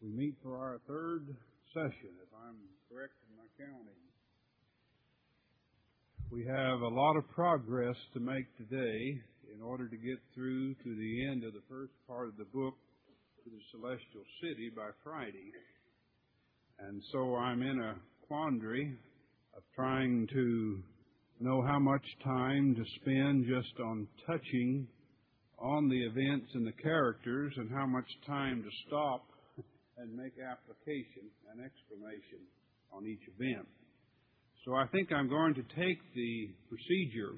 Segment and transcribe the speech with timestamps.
[0.00, 1.26] We meet for our third
[1.74, 2.54] session, if I'm
[2.88, 3.98] correct in my counting.
[6.30, 9.20] We have a lot of progress to make today
[9.52, 12.74] in order to get through to the end of the first part of the book
[13.42, 15.50] to the celestial city by Friday.
[16.78, 17.96] And so I'm in a
[18.28, 18.96] quandary
[19.56, 20.78] of trying to
[21.40, 24.86] know how much time to spend just on touching
[25.58, 29.24] on the events and the characters and how much time to stop
[29.98, 32.40] and make application and explanation
[32.92, 33.66] on each event.
[34.64, 37.34] So I think I'm going to take the procedure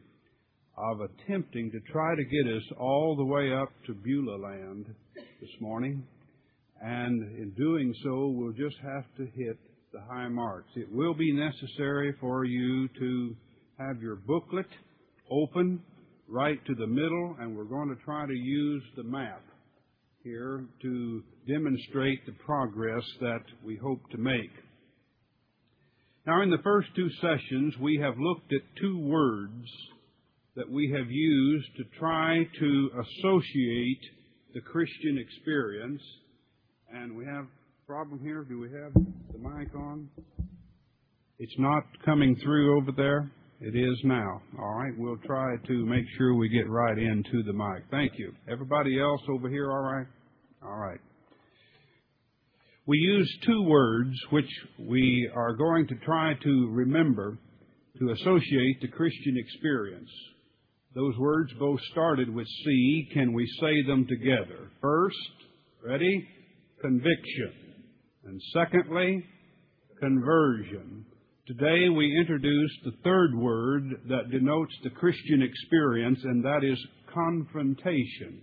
[0.77, 4.87] of attempting to try to get us all the way up to Beulah land
[5.41, 6.03] this morning.
[6.83, 9.59] And in doing so, we'll just have to hit
[9.93, 10.71] the high marks.
[10.77, 13.37] It will be necessary for you to
[13.79, 14.69] have your booklet
[15.31, 15.83] open
[16.29, 19.43] right to the middle, and we're going to try to use the map
[20.23, 24.51] here to demonstrate the progress that we hope to make.
[26.27, 29.67] Now, in the first two sessions, we have looked at two words
[30.57, 34.01] that we have used to try to associate
[34.53, 36.03] the Christian experience.
[36.93, 38.45] And we have a problem here.
[38.45, 40.11] Do we have the mic on?
[41.39, 43.31] It's not coming through over there.
[43.63, 44.41] It is now.
[44.59, 44.93] All right.
[44.97, 47.85] We'll try to make sure we get right into the mic.
[47.91, 48.33] Thank you.
[48.51, 50.07] Everybody else over here, all right?
[50.63, 51.01] All right.
[52.87, 57.39] We use two words which we are going to try to remember
[57.99, 60.11] to associate the Christian experience.
[60.95, 63.09] Those words both started with C.
[63.13, 64.71] Can we say them together?
[64.81, 65.17] First,
[65.85, 66.27] ready?
[66.81, 67.53] Conviction.
[68.25, 69.23] And secondly,
[70.01, 71.05] conversion.
[71.59, 76.79] Today we introduce the third word that denotes the Christian experience, and that is
[77.13, 78.43] confrontation.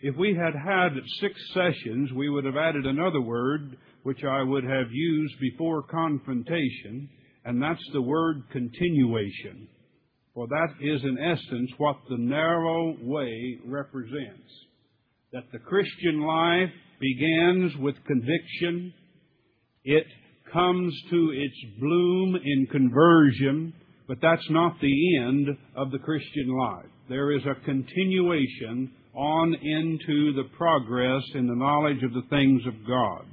[0.00, 4.64] If we had had six sessions, we would have added another word which I would
[4.64, 7.08] have used before confrontation,
[7.44, 9.68] and that's the word continuation.
[10.34, 14.50] For that is in essence what the narrow way represents.
[15.32, 18.92] That the Christian life begins with conviction,
[19.84, 20.06] it
[20.52, 23.72] comes to its bloom in conversion,
[24.06, 26.86] but that's not the end of the Christian life.
[27.08, 32.74] There is a continuation on into the progress in the knowledge of the things of
[32.86, 33.26] God.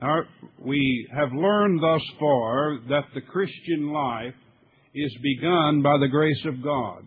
[0.00, 0.22] Now,
[0.58, 4.34] we have learned thus far that the Christian life
[4.94, 7.04] is begun by the grace of God.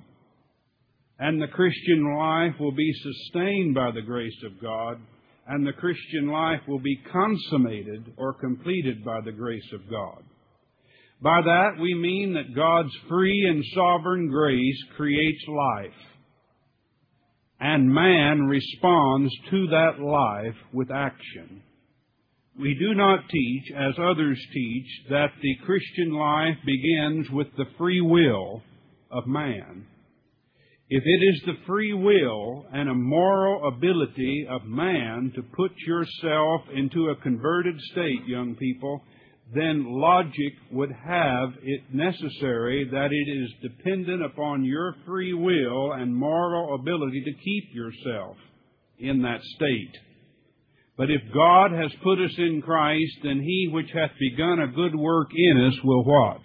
[1.20, 5.00] And the Christian life will be sustained by the grace of God
[5.48, 10.24] and the Christian life will be consummated or completed by the grace of God.
[11.22, 16.00] By that we mean that God's free and sovereign grace creates life,
[17.60, 21.64] and man responds to that life with action.
[22.60, 28.02] We do not teach, as others teach, that the Christian life begins with the free
[28.02, 28.62] will
[29.10, 29.88] of man.
[30.96, 36.62] If it is the free will and a moral ability of man to put yourself
[36.72, 39.02] into a converted state, young people,
[39.56, 46.16] then logic would have it necessary that it is dependent upon your free will and
[46.16, 48.38] moral ability to keep yourself
[49.00, 49.98] in that state.
[50.96, 54.94] But if God has put us in Christ, then he which hath begun a good
[54.94, 56.42] work in us will what?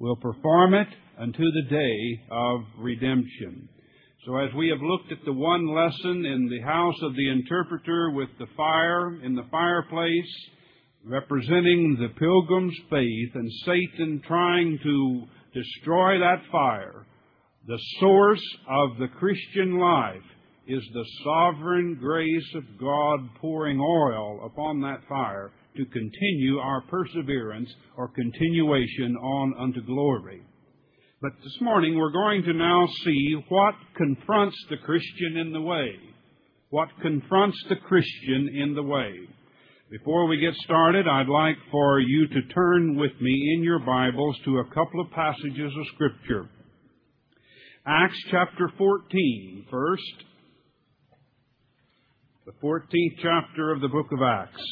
[0.00, 0.88] Will perform it
[1.18, 3.68] unto the day of redemption.
[4.26, 8.10] So as we have looked at the one lesson in the house of the interpreter
[8.10, 10.50] with the fire in the fireplace,
[11.04, 15.22] representing the pilgrim's faith and Satan trying to
[15.54, 17.06] destroy that fire,
[17.66, 20.22] the source of the Christian life
[20.66, 27.72] is the sovereign grace of God pouring oil upon that fire to continue our perseverance
[27.96, 30.42] or continuation on unto glory.
[31.20, 35.90] But this morning we're going to now see what confronts the Christian in the way.
[36.70, 39.12] What confronts the Christian in the way.
[39.90, 44.36] Before we get started, I'd like for you to turn with me in your Bibles
[44.44, 46.48] to a couple of passages of Scripture.
[47.84, 50.02] Acts chapter 14, first.
[52.46, 54.64] The 14th chapter of the book of Acts.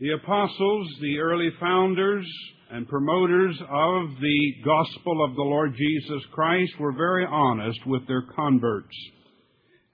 [0.00, 2.26] The apostles, the early founders,
[2.70, 8.22] and promoters of the gospel of the Lord Jesus Christ were very honest with their
[8.34, 8.96] converts.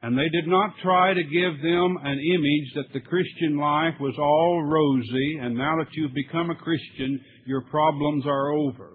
[0.02, 4.14] And they did not try to give them an image that the Christian life was
[4.18, 8.94] all rosy and now that you've become a Christian, your problems are over.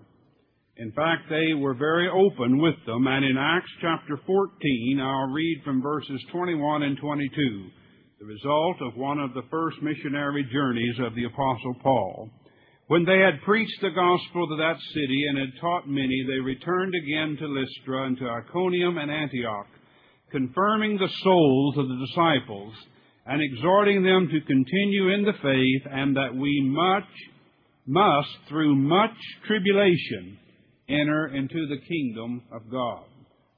[0.80, 5.62] In fact, they were very open with them, and in Acts chapter 14, I'll read
[5.66, 7.70] from verses 21 and 22,
[8.20, 12.30] the result of one of the first missionary journeys of the Apostle Paul.
[12.88, 16.94] When they had preached the gospel to that city and had taught many, they returned
[16.96, 19.68] again to Lystra and to Iconium and Antioch,
[20.32, 22.74] confirming the souls of the disciples
[23.26, 27.10] and exhorting them to continue in the faith and that we much
[27.86, 30.38] must, through much tribulation,
[30.88, 33.04] enter into the kingdom of God.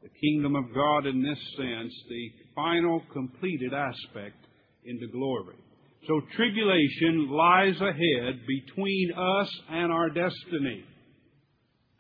[0.02, 4.38] The kingdom of God, in this sense, the final completed aspect
[4.86, 5.58] into glory.
[6.08, 10.84] So tribulation lies ahead between us and our destiny.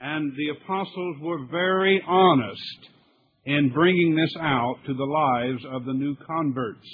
[0.01, 2.89] And the apostles were very honest
[3.45, 6.87] in bringing this out to the lives of the new converts,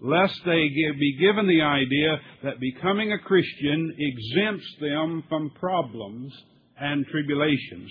[0.00, 6.32] lest they be given the idea that becoming a Christian exempts them from problems
[6.78, 7.90] and tribulations.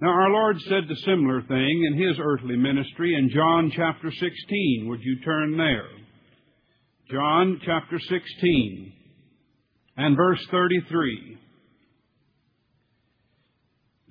[0.00, 4.86] Now, our Lord said the similar thing in His earthly ministry in John chapter 16.
[4.88, 5.88] Would you turn there?
[7.08, 8.92] John chapter 16
[9.96, 11.38] and verse 33.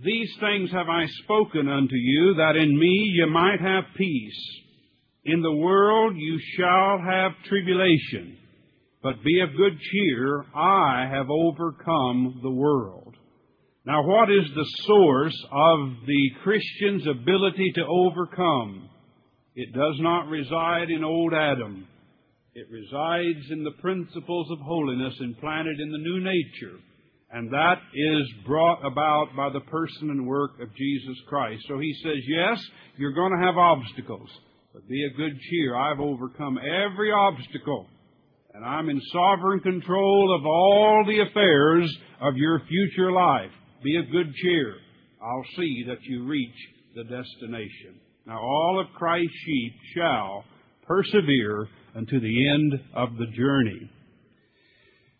[0.01, 4.61] These things have I spoken unto you, that in me ye might have peace.
[5.25, 8.37] In the world you shall have tribulation,
[9.03, 13.13] but be of good cheer, I have overcome the world.
[13.85, 18.89] Now, what is the source of the Christian's ability to overcome?
[19.53, 21.87] It does not reside in old Adam.
[22.55, 26.79] It resides in the principles of holiness implanted in the new nature.
[27.29, 31.65] And that is brought about by the person and work of Jesus Christ.
[31.67, 32.57] So he says, yes,
[32.95, 34.29] you're going to have obstacles,
[34.73, 35.75] but be of good cheer.
[35.75, 37.87] I've overcome every obstacle.
[38.53, 43.51] And I'm in sovereign control of all the affairs of your future life.
[43.83, 44.75] Be of good cheer.
[45.21, 46.55] I'll see that you reach
[46.95, 47.99] the destination.
[48.25, 50.45] Now all of Christ's sheep shall
[50.87, 53.89] persevere unto the end of the journey.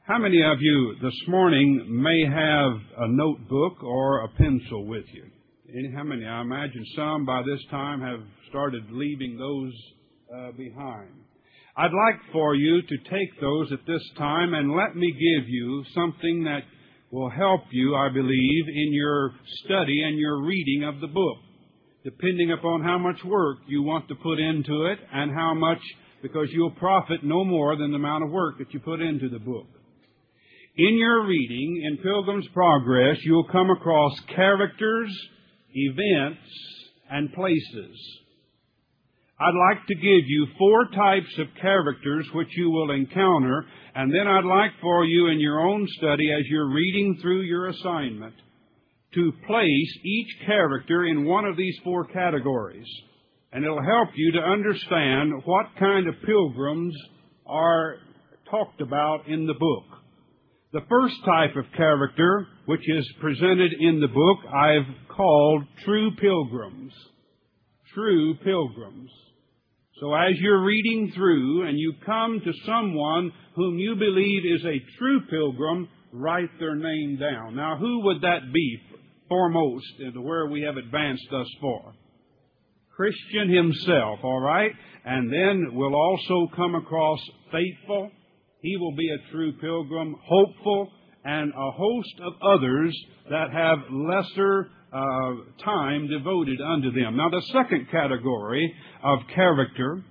[0.08, 5.26] How many of you this morning may have a notebook or a pencil with you?
[5.96, 6.26] How many?
[6.26, 9.74] I imagine some by this time have started leaving those
[10.34, 11.10] uh, behind.
[11.78, 15.84] I'd like for you to take those at this time and let me give you
[15.94, 16.62] something that
[17.12, 19.32] will help you, I believe, in your
[19.66, 21.38] study and your reading of the book,
[22.04, 25.80] depending upon how much work you want to put into it and how much,
[26.26, 29.38] because you'll profit no more than the amount of work that you put into the
[29.38, 29.68] book.
[30.76, 35.16] In your reading, in Pilgrim's Progress, you'll come across characters,
[35.72, 36.42] events,
[37.12, 37.96] and places.
[39.40, 43.64] I'd like to give you four types of characters which you will encounter,
[43.94, 47.68] and then I'd like for you in your own study as you're reading through your
[47.68, 48.34] assignment
[49.14, 52.88] to place each character in one of these four categories.
[53.56, 56.94] And it'll help you to understand what kind of pilgrims
[57.46, 57.96] are
[58.52, 59.86] talked about in the book.
[60.74, 66.92] The first type of character, which is presented in the book, I've called true pilgrims.
[67.94, 69.10] True pilgrims.
[70.02, 74.98] So as you're reading through and you come to someone whom you believe is a
[74.98, 77.56] true pilgrim, write their name down.
[77.56, 78.82] Now, who would that be
[79.30, 81.94] foremost into where we have advanced thus far?
[82.96, 84.72] Christian himself, all right?
[85.04, 87.20] And then we'll also come across
[87.52, 88.10] faithful.
[88.62, 90.92] He will be a true pilgrim, hopeful,
[91.24, 92.98] and a host of others
[93.30, 97.18] that have lesser uh, time devoted unto them.
[97.18, 98.74] Now, the second category
[99.04, 100.04] of character,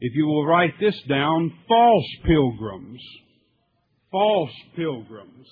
[0.00, 3.00] if you will write this down, false pilgrims.
[4.10, 5.48] False pilgrims.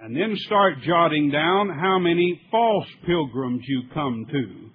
[0.00, 4.70] And then start jotting down how many false pilgrims you come to,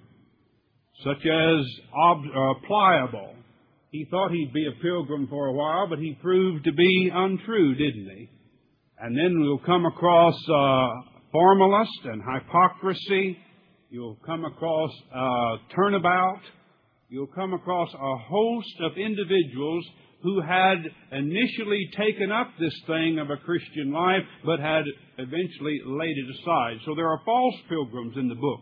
[1.04, 3.34] such as uh, pliable.
[3.90, 7.74] He thought he'd be a pilgrim for a while, but he proved to be untrue,
[7.74, 8.30] didn't he?
[8.98, 10.88] And then we'll come across uh,
[11.32, 13.38] formalist and hypocrisy.
[13.88, 16.42] You'll come across uh, turnabout.
[17.08, 19.84] You'll come across a host of individuals
[20.22, 20.76] who had
[21.12, 24.84] initially taken up this thing of a Christian life, but had
[25.18, 26.76] eventually laid it aside.
[26.84, 28.60] So there are false pilgrims in the book.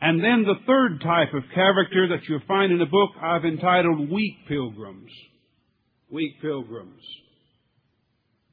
[0.00, 4.10] And then the third type of character that you'll find in the book I've entitled
[4.10, 5.10] weak pilgrims.
[6.10, 7.02] Weak pilgrims.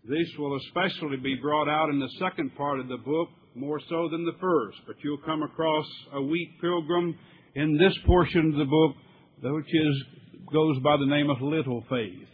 [0.03, 4.07] This will especially be brought out in the second part of the book, more so
[4.09, 4.77] than the first.
[4.85, 7.17] But you'll come across a weak pilgrim
[7.55, 8.95] in this portion of the book,
[9.41, 10.03] which is,
[10.51, 12.29] goes by the name of little faith.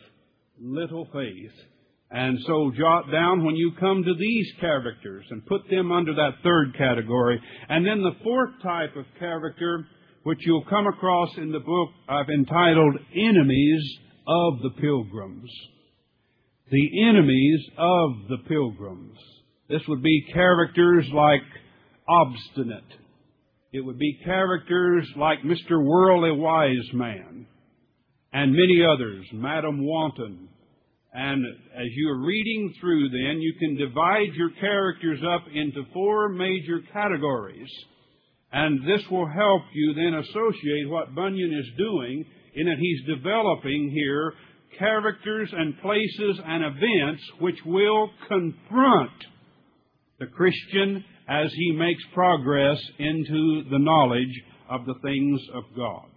[0.59, 1.51] Little faith.
[2.15, 6.43] And so jot down when you come to these characters and put them under that
[6.43, 7.41] third category.
[7.69, 9.87] And then the fourth type of character,
[10.21, 15.49] which you'll come across in the book I've entitled Enemies of the Pilgrims.
[16.69, 19.17] The enemies of the pilgrims.
[19.67, 21.41] This would be characters like
[22.07, 22.83] obstinate.
[23.71, 25.83] It would be characters like Mr.
[25.83, 27.47] Worldly Wise Man
[28.31, 30.49] and many others, Madam Wanton.
[31.13, 36.81] And as you're reading through then, you can divide your characters up into four major
[36.91, 37.69] categories.
[38.51, 43.91] And this will help you then associate what Bunyan is doing in that he's developing
[43.93, 44.33] here
[44.79, 49.11] characters and places and events which will confront
[50.19, 56.12] the Christian as he makes progress into the knowledge of the things of God.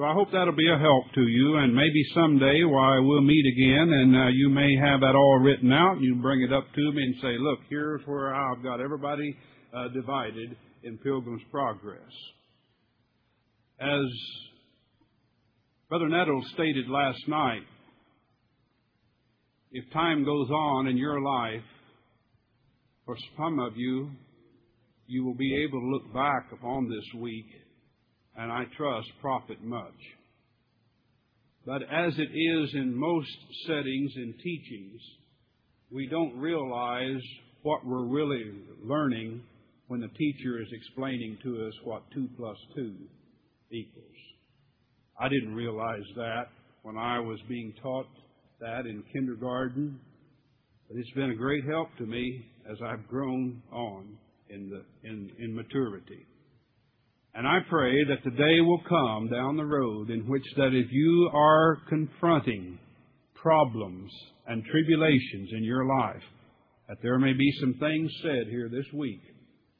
[0.00, 3.44] So I hope that'll be a help to you, and maybe someday, why we'll meet
[3.52, 5.96] again, and uh, you may have that all written out.
[5.96, 9.36] And you bring it up to me and say, "Look, here's where I've got everybody
[9.76, 12.00] uh, divided in Pilgrim's Progress."
[13.78, 14.06] As
[15.90, 17.64] Brother Nettle stated last night,
[19.70, 21.68] if time goes on in your life,
[23.04, 24.12] for some of you,
[25.06, 27.44] you will be able to look back upon this week
[28.36, 29.94] and I trust profit much.
[31.66, 33.30] But as it is in most
[33.66, 35.00] settings and teachings,
[35.90, 37.20] we don't realize
[37.62, 38.44] what we're really
[38.82, 39.42] learning
[39.88, 42.94] when the teacher is explaining to us what 2 plus 2
[43.72, 44.06] equals.
[45.18, 46.46] I didn't realize that
[46.82, 48.06] when I was being taught
[48.60, 50.00] that in kindergarten,
[50.88, 54.16] but it's been a great help to me as I've grown on
[54.48, 56.26] in, the, in, in maturity.
[57.34, 60.90] And I pray that the day will come down the road in which that if
[60.90, 62.78] you are confronting
[63.34, 64.10] problems
[64.46, 66.22] and tribulations in your life,
[66.88, 69.22] that there may be some things said here this week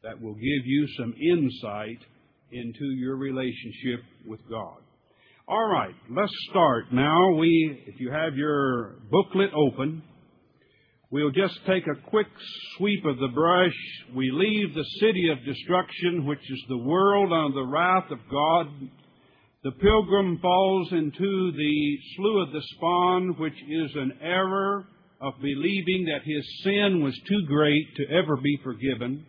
[0.02, 1.98] that will give you some insight
[2.52, 4.78] into your relationship with God.
[5.48, 7.32] All right, let's start now.
[7.34, 10.02] We, if you have your booklet open,
[11.12, 12.28] We'll just take a quick
[12.76, 13.74] sweep of the brush.
[14.14, 18.68] We leave the city of destruction, which is the world under the wrath of God.
[19.64, 24.86] The pilgrim falls into the slough of the spawn, which is an error
[25.20, 29.26] of believing that his sin was too great to ever be forgiven.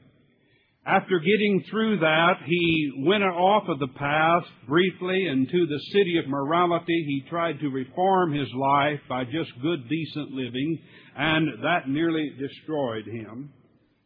[0.85, 6.27] After getting through that, he went off of the path briefly into the city of
[6.27, 7.05] morality.
[7.07, 10.79] He tried to reform his life by just good, decent living,
[11.15, 13.53] and that nearly destroyed him.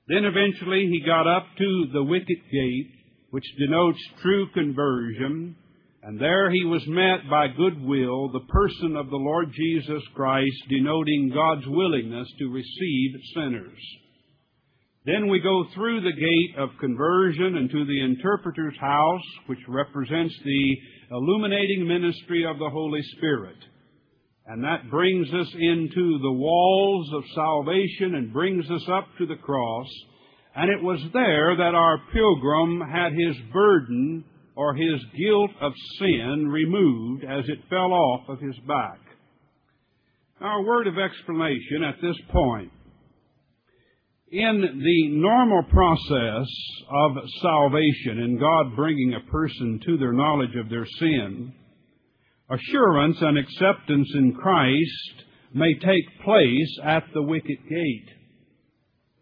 [0.09, 2.91] Then eventually he got up to the wicket gate,
[3.29, 5.55] which denotes true conversion,
[6.03, 11.31] and there he was met by goodwill, the person of the Lord Jesus Christ, denoting
[11.33, 13.79] God's willingness to receive sinners.
[15.05, 20.77] Then we go through the gate of conversion into the interpreter's house, which represents the
[21.11, 23.57] illuminating ministry of the Holy Spirit.
[24.47, 29.35] And that brings us into the walls of salvation and brings us up to the
[29.35, 29.87] cross.
[30.55, 34.23] And it was there that our pilgrim had his burden
[34.55, 38.99] or his guilt of sin removed as it fell off of his back.
[40.41, 42.71] Now, a word of explanation at this point
[44.35, 46.47] in the normal process
[46.89, 47.11] of
[47.41, 51.53] salvation and God bringing a person to their knowledge of their sin,
[52.49, 55.23] assurance and acceptance in Christ
[55.53, 58.09] may take place at the wicket gate.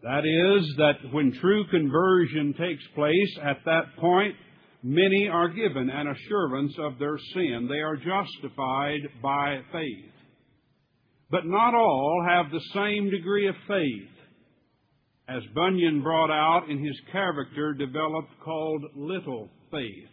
[0.02, 4.34] That is, that when true conversion takes place, at that point,
[4.82, 7.68] many are given an assurance of their sin.
[7.70, 10.10] They are justified by faith.
[11.30, 14.13] But not all have the same degree of faith
[15.28, 20.08] as Bunyan brought out in his character developed called little faith.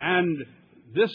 [0.00, 0.38] And
[0.94, 1.10] this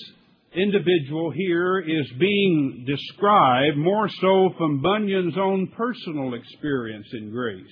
[0.54, 7.66] individual here is being described more so from Bunyan's own personal experience in grace.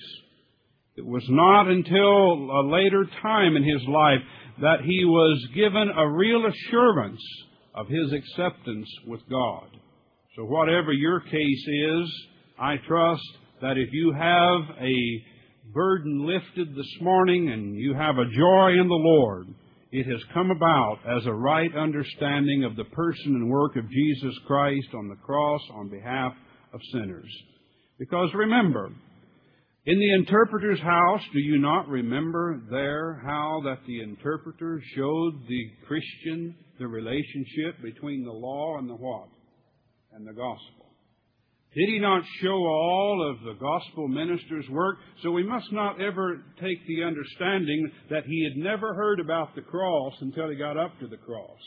[0.96, 4.20] It was not until a later time in his life
[4.60, 7.20] that he was given a real assurance
[7.74, 9.68] of his acceptance with God.
[10.36, 12.26] So whatever your case is,
[12.58, 13.22] I trust
[13.64, 18.86] that if you have a burden lifted this morning and you have a joy in
[18.86, 19.46] the Lord,
[19.90, 24.34] it has come about as a right understanding of the person and work of Jesus
[24.46, 26.34] Christ on the cross on behalf
[26.74, 27.34] of sinners.
[27.98, 28.90] Because remember,
[29.86, 35.70] in the interpreter's house, do you not remember there how that the interpreter showed the
[35.86, 39.28] Christian the relationship between the law and the what?
[40.12, 40.83] And the gospel.
[41.74, 44.96] Did he not show all of the gospel minister's work?
[45.22, 49.62] So we must not ever take the understanding that he had never heard about the
[49.62, 51.58] cross until he got up to the cross.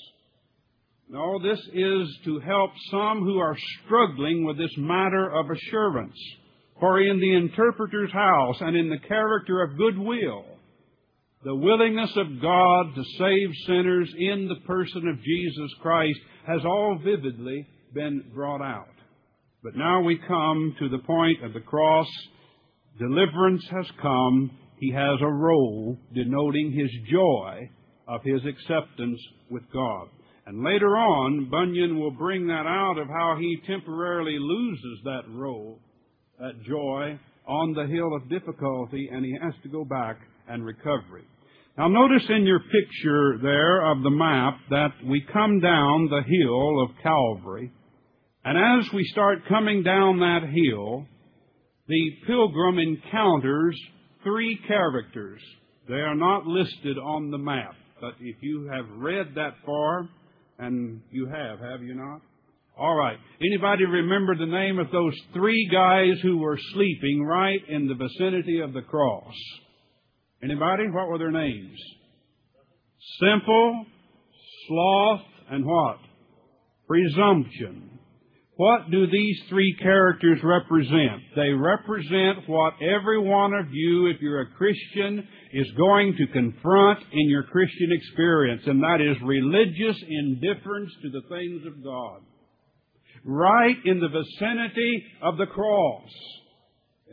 [1.09, 6.17] No, this is to help some who are struggling with this matter of assurance.
[6.79, 10.45] For in the interpreter's house and in the character of goodwill,
[11.43, 16.99] the willingness of God to save sinners in the person of Jesus Christ has all
[17.03, 18.96] vividly been brought out.
[19.67, 22.07] But now we come to the point of the cross.
[22.97, 24.49] Deliverance has come.
[24.79, 27.69] He has a roll denoting his joy
[28.07, 29.19] of his acceptance
[29.49, 30.07] with God.
[30.45, 35.79] And later on, Bunyan will bring that out of how he temporarily loses that roll,
[36.39, 41.17] that joy, on the hill of difficulty, and he has to go back and recover
[41.17, 41.25] it.
[41.77, 46.81] Now notice in your picture there of the map that we come down the hill
[46.81, 47.73] of Calvary,
[48.47, 51.05] and as we start coming down that hill,
[51.89, 53.77] the pilgrim encounters
[54.23, 55.41] three characters.
[55.89, 60.07] They are not listed on the map, but if you have read that far,
[60.59, 62.21] and you have, have you not?
[62.79, 63.17] All right.
[63.41, 68.61] Anybody remember the name of those three guys who were sleeping right in the vicinity
[68.61, 69.33] of the cross?
[70.41, 70.83] Anybody?
[70.89, 71.77] What were their names?
[73.19, 73.85] Simple,
[74.69, 75.97] sloth, and what?
[76.87, 77.96] Presumption.
[78.57, 81.21] What do these three characters represent?
[81.35, 86.99] They represent what every one of you, if you're a Christian, is going to confront
[87.11, 92.21] in your Christian experience, and that is religious indifference to the things of God.
[93.23, 96.09] Right in the vicinity of the cross.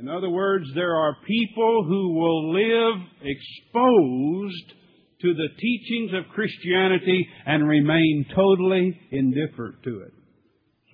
[0.00, 4.72] In other words, there are people who will live exposed
[5.20, 10.24] to the teachings of Christianity and remain totally indifferent to it.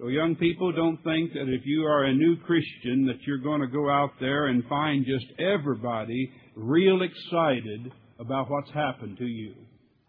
[0.00, 3.60] So young people, don't think that if you are a new Christian that you're going
[3.60, 9.54] to go out there and find just everybody real excited about what's happened to you.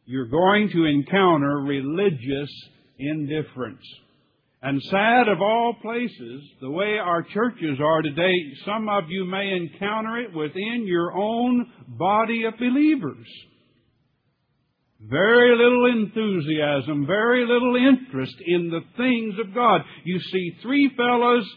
[0.06, 2.50] You're going to encounter religious
[3.00, 3.84] indifference.
[4.62, 8.34] And sad of all places, the way our churches are today,
[8.66, 13.28] some of you may encounter it within your own body of believers.
[15.10, 19.82] Very little enthusiasm, very little interest in the things of God.
[20.04, 21.50] You see three fellows,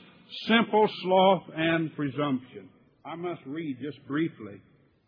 [0.46, 2.70] simple sloth and presumption.
[3.04, 4.62] I must read just briefly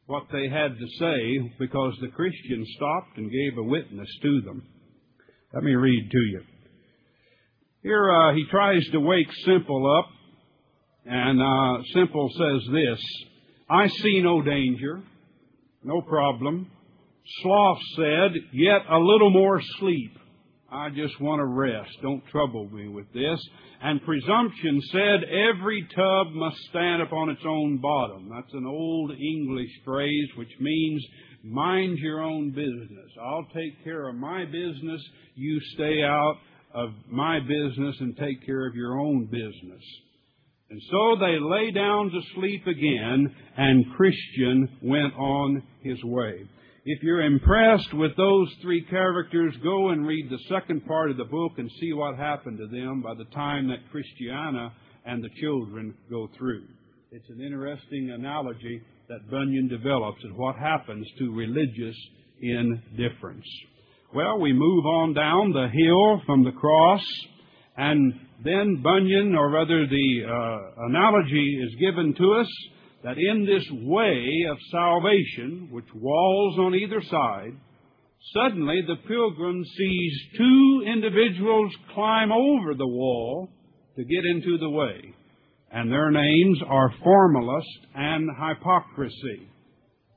[0.04, 4.62] what they had to say because the Christian stopped and gave a witness to them.
[5.54, 6.42] Let me read to you.
[7.82, 10.10] Here uh, he tries to wake Simple up,
[11.06, 13.00] and uh, Simple says this
[13.70, 15.02] I see no danger,
[15.82, 16.70] no problem.
[17.42, 20.16] Sloth said, Yet a little more sleep.
[20.70, 21.90] I just want to rest.
[22.02, 23.40] Don't trouble me with this.
[23.82, 28.30] And presumption said, Every tub must stand upon its own bottom.
[28.34, 31.04] That's an old English phrase which means
[31.42, 33.10] mind your own business.
[33.22, 35.02] I'll take care of my business.
[35.34, 36.36] You stay out
[36.74, 39.82] of my business and take care of your own business.
[40.68, 46.48] And so they lay down to sleep again, and Christian went on his way.
[46.88, 51.24] If you're impressed with those three characters, go and read the second part of the
[51.24, 54.72] book and see what happened to them by the time that Christiana
[55.04, 56.62] and the children go through.
[57.10, 61.96] It's an interesting analogy that Bunyan develops of what happens to religious
[62.40, 63.46] indifference.
[64.14, 67.04] Well, we move on down the hill from the cross,
[67.76, 68.12] and
[68.44, 72.48] then Bunyan, or rather the uh, analogy is given to us
[73.06, 77.52] that in this way of salvation, which walls on either side,
[78.34, 83.48] suddenly the pilgrim sees two individuals climb over the wall
[83.94, 85.14] to get into the way.
[85.70, 89.50] And their names are formalist and hypocrisy.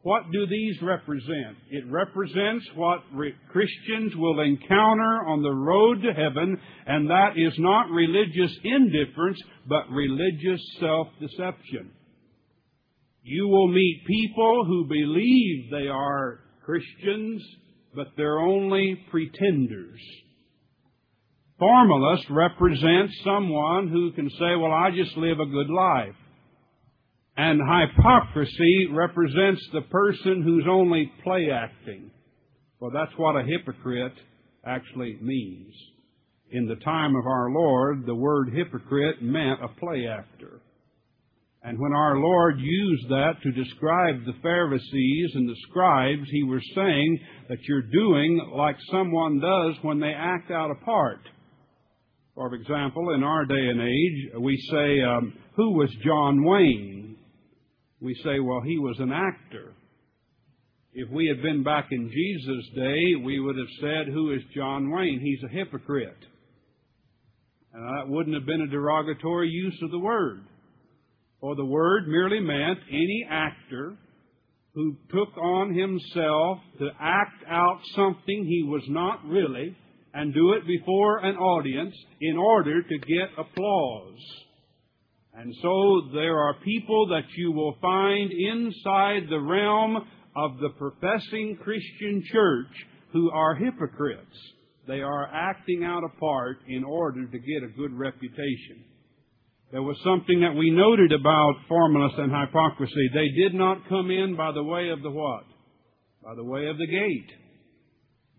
[0.01, 1.57] What do these represent?
[1.69, 7.53] It represents what re- Christians will encounter on the road to heaven, and that is
[7.59, 11.91] not religious indifference, but religious self-deception.
[13.23, 17.43] You will meet people who believe they are Christians,
[17.93, 19.99] but they're only pretenders.
[21.57, 26.15] Formalist represents someone who can say, well, I just live a good life.
[27.35, 32.11] And hypocrisy represents the person who's only play acting.
[32.79, 34.17] Well, that's what a hypocrite
[34.65, 35.73] actually means.
[36.51, 40.61] In the time of our Lord, the word hypocrite meant a play actor.
[41.61, 46.61] And when our Lord used that to describe the Pharisees and the scribes, he was
[46.73, 47.19] saying
[47.49, 51.19] that you're doing like someone does when they act out a part.
[52.33, 57.17] For example, in our day and age, we say, um, Who was John Wayne?
[57.99, 59.73] We say, Well, he was an actor.
[60.93, 64.89] If we had been back in Jesus' day, we would have said, Who is John
[64.89, 65.19] Wayne?
[65.21, 66.25] He's a hypocrite.
[67.73, 70.45] And that wouldn't have been a derogatory use of the word.
[71.41, 73.95] For the word merely meant any actor
[74.73, 79.75] who took on himself to act out something he was not really
[80.13, 84.19] and do it before an audience in order to get applause.
[85.33, 89.97] And so there are people that you will find inside the realm
[90.35, 92.67] of the professing Christian church
[93.13, 94.37] who are hypocrites.
[94.87, 98.83] They are acting out a part in order to get a good reputation.
[99.71, 103.09] There was something that we noted about formalists and hypocrisy.
[103.13, 105.43] They did not come in by the way of the what?
[106.23, 107.31] By the way of the gate.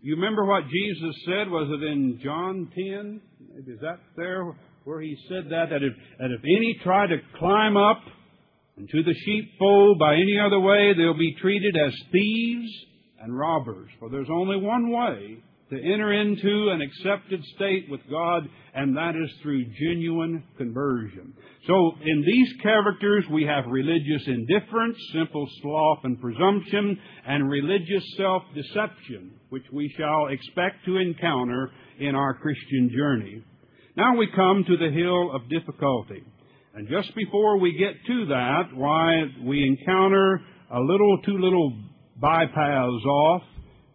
[0.01, 1.49] You remember what Jesus said?
[1.49, 3.21] Was it in John 10?
[3.65, 4.43] Is that there
[4.83, 5.69] where he said that?
[5.69, 8.01] That if, that if any try to climb up
[8.77, 12.71] into the sheepfold by any other way, they'll be treated as thieves
[13.21, 13.89] and robbers.
[13.99, 19.15] For there's only one way to enter into an accepted state with God, and that
[19.15, 21.33] is through genuine conversion.
[21.65, 29.31] So, in these characters, we have religious indifference, simple sloth and presumption, and religious self-deception,
[29.49, 33.41] which we shall expect to encounter in our Christian journey.
[33.95, 36.23] Now we come to the hill of difficulty.
[36.73, 40.41] And just before we get to that, why we encounter
[40.73, 41.77] a little, two little
[42.21, 43.43] bypaths off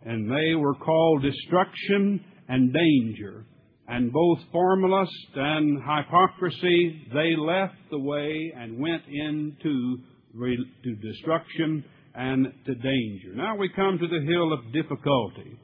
[0.07, 3.45] and they were called destruction and danger.
[3.89, 9.99] And both formalist and hypocrisy, they left the way and went into
[10.39, 13.35] to destruction and to danger.
[13.35, 15.59] Now we come to the hill of difficulty.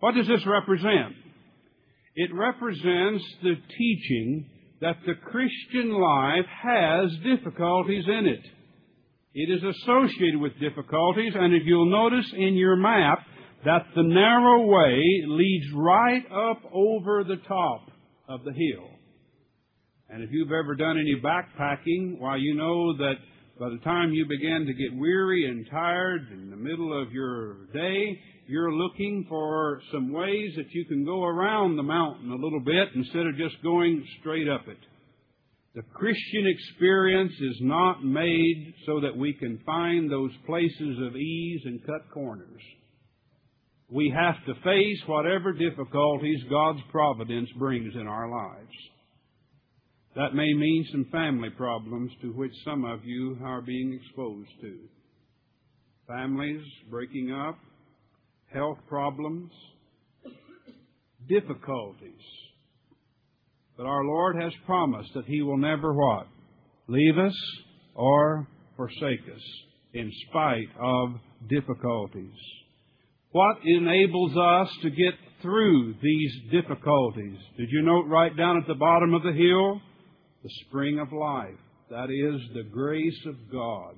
[0.00, 1.14] What does this represent?
[2.14, 8.44] It represents the teaching that the Christian life has difficulties in it.
[9.34, 13.18] It is associated with difficulties, and if you'll notice in your map,
[13.66, 17.90] that the narrow way leads right up over the top
[18.28, 18.88] of the hill.
[20.08, 23.14] And if you've ever done any backpacking, why, you know that
[23.58, 27.66] by the time you begin to get weary and tired in the middle of your
[27.72, 32.60] day, you're looking for some ways that you can go around the mountain a little
[32.60, 34.78] bit instead of just going straight up it.
[35.74, 41.62] The Christian experience is not made so that we can find those places of ease
[41.64, 42.62] and cut corners
[43.88, 48.72] we have to face whatever difficulties God's providence brings in our lives.
[50.16, 54.78] That may mean some family problems to which some of you are being exposed to.
[56.08, 57.58] Families breaking up,
[58.52, 59.50] health problems,
[61.28, 62.12] difficulties.
[63.76, 66.28] But our Lord has promised that He will never what?
[66.88, 67.36] Leave us
[67.94, 69.42] or forsake us
[69.92, 71.10] in spite of
[71.48, 72.32] difficulties.
[73.32, 77.38] What enables us to get through these difficulties?
[77.56, 79.80] Did you note right down at the bottom of the hill?
[80.42, 81.58] The spring of life.
[81.90, 83.96] That is the grace of God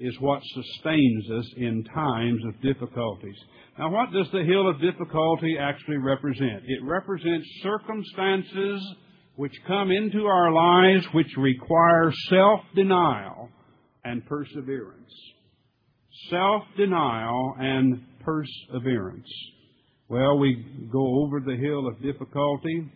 [0.00, 3.36] is what sustains us in times of difficulties.
[3.78, 6.62] Now what does the hill of difficulty actually represent?
[6.66, 8.82] It represents circumstances
[9.36, 13.50] which come into our lives which require self-denial
[14.04, 15.12] and perseverance.
[16.30, 19.28] Self-denial and perseverance.
[20.08, 22.90] Well, we go over the hill of difficulty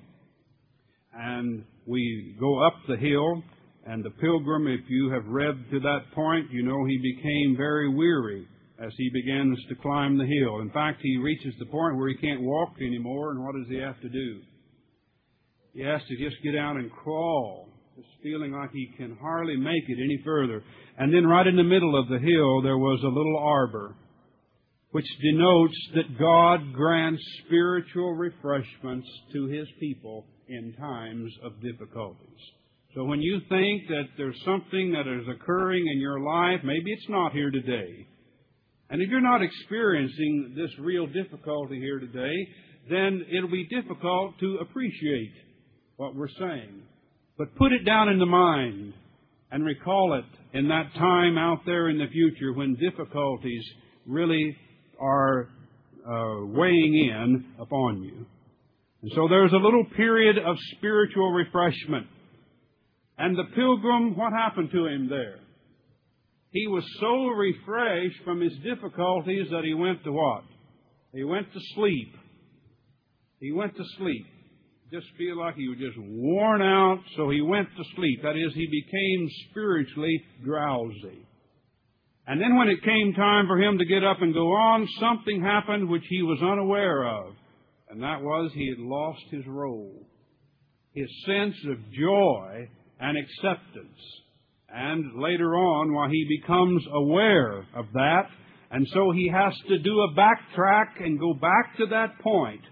[1.12, 3.42] and we go up the hill
[3.86, 7.94] and the pilgrim, if you have read to that point, you know he became very
[7.94, 8.46] weary
[8.78, 10.60] as he begins to climb the hill.
[10.60, 13.76] In fact, he reaches the point where he can't walk anymore, and what does he
[13.76, 14.40] have to do?
[15.74, 19.84] He has to just get out and crawl, just feeling like he can hardly make
[19.86, 20.62] it any further.
[20.96, 23.94] And then right in the middle of the hill, there was a little arbor
[24.94, 32.38] which denotes that God grants spiritual refreshments to His people in times of difficulties.
[32.94, 37.08] So when you think that there's something that is occurring in your life, maybe it's
[37.08, 38.06] not here today.
[38.88, 42.36] And if you're not experiencing this real difficulty here today,
[42.88, 45.32] then it'll be difficult to appreciate
[45.96, 46.82] what we're saying.
[47.36, 48.92] But put it down in the mind
[49.50, 53.64] and recall it in that time out there in the future when difficulties
[54.06, 54.56] really
[55.00, 55.48] are
[56.06, 58.26] uh, weighing in upon you.
[59.02, 62.06] And so there's a little period of spiritual refreshment.
[63.18, 65.38] And the pilgrim, what happened to him there?
[66.50, 70.44] He was so refreshed from his difficulties that he went to what?
[71.12, 72.14] He went to sleep.
[73.40, 74.26] He went to sleep.
[74.92, 78.22] just feel like he was just worn out, so he went to sleep.
[78.22, 81.26] That is, he became spiritually drowsy.
[82.26, 85.42] And then when it came time for him to get up and go on, something
[85.42, 87.34] happened which he was unaware of.
[87.90, 90.06] And that was he had lost his roll.
[90.94, 94.00] His sense of joy and acceptance.
[94.68, 98.28] And later on, while he becomes aware of that,
[98.70, 102.62] and so he has to do a backtrack and go back to that point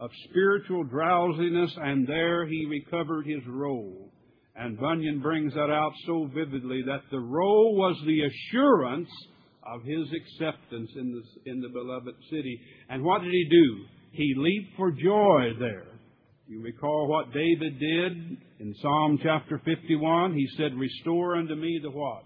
[0.00, 4.11] of spiritual drowsiness, and there he recovered his roll.
[4.62, 9.08] And Bunyan brings that out so vividly that the roll was the assurance
[9.66, 12.60] of his acceptance in the, in the beloved city.
[12.88, 13.84] And what did he do?
[14.12, 15.86] He leaped for joy there.
[16.46, 18.12] You recall what David did
[18.60, 20.34] in Psalm chapter 51?
[20.34, 22.22] He said, Restore unto me the what?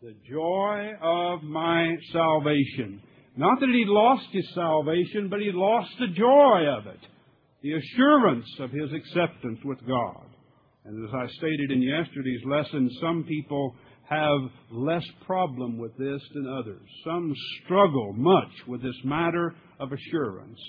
[0.00, 3.02] The joy of my salvation.
[3.36, 7.00] Not that he'd lost his salvation, but he'd lost the joy of it.
[7.62, 10.25] The assurance of his acceptance with God.
[10.86, 13.74] And as I stated in yesterday's lesson, some people
[14.08, 14.38] have
[14.70, 16.88] less problem with this than others.
[17.04, 20.60] Some struggle much with this matter of assurance.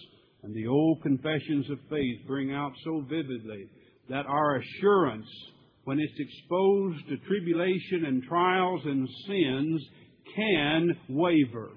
[0.42, 3.70] And the old confessions of faith bring out so vividly
[4.10, 5.28] that our assurance,
[5.84, 9.86] when it's exposed to tribulation and trials and sins,
[10.36, 11.70] can waver.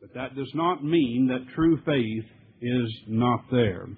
[0.00, 2.30] But that does not mean that true faith
[2.60, 3.88] is not there.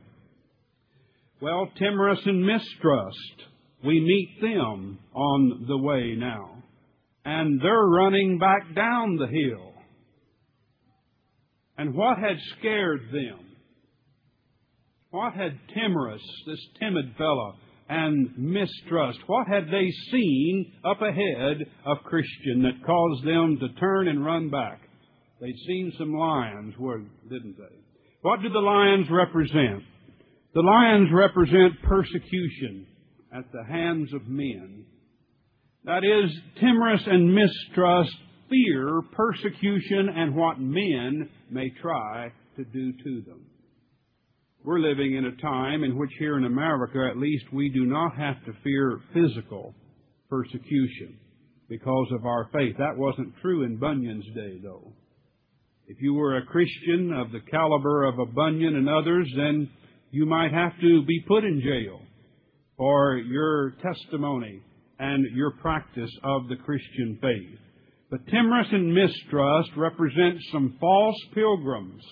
[1.41, 3.43] Well, timorous and mistrust,
[3.85, 6.63] we meet them on the way now.
[7.25, 9.73] And they're running back down the hill.
[11.77, 13.41] And what had scared them?
[15.11, 17.55] What had timorous, this timid fellow,
[17.89, 24.09] and mistrust, what had they seen up ahead of Christian that caused them to turn
[24.09, 24.81] and run back?
[25.41, 26.75] They'd seen some lions,
[27.29, 27.77] didn't they?
[28.23, 29.83] What do the lions represent?
[30.57, 32.87] The lions represent persecution
[33.31, 34.87] at the hands of men.
[35.85, 38.17] That is, timorous and mistrust
[38.49, 43.45] fear persecution and what men may try to do to them.
[44.65, 48.17] We're living in a time in which here in America, at least, we do not
[48.17, 49.75] have to fear physical
[50.31, 51.19] persecution
[51.69, 52.77] because of our faith.
[52.79, 54.91] That wasn't true in Bunyan's day, though.
[55.87, 59.69] If you were a Christian of the caliber of a Bunyan and others, then
[60.11, 62.01] you might have to be put in jail
[62.77, 64.61] for your testimony
[64.99, 67.59] and your practice of the Christian faith.
[68.11, 72.03] But timorous and mistrust represent some false pilgrims,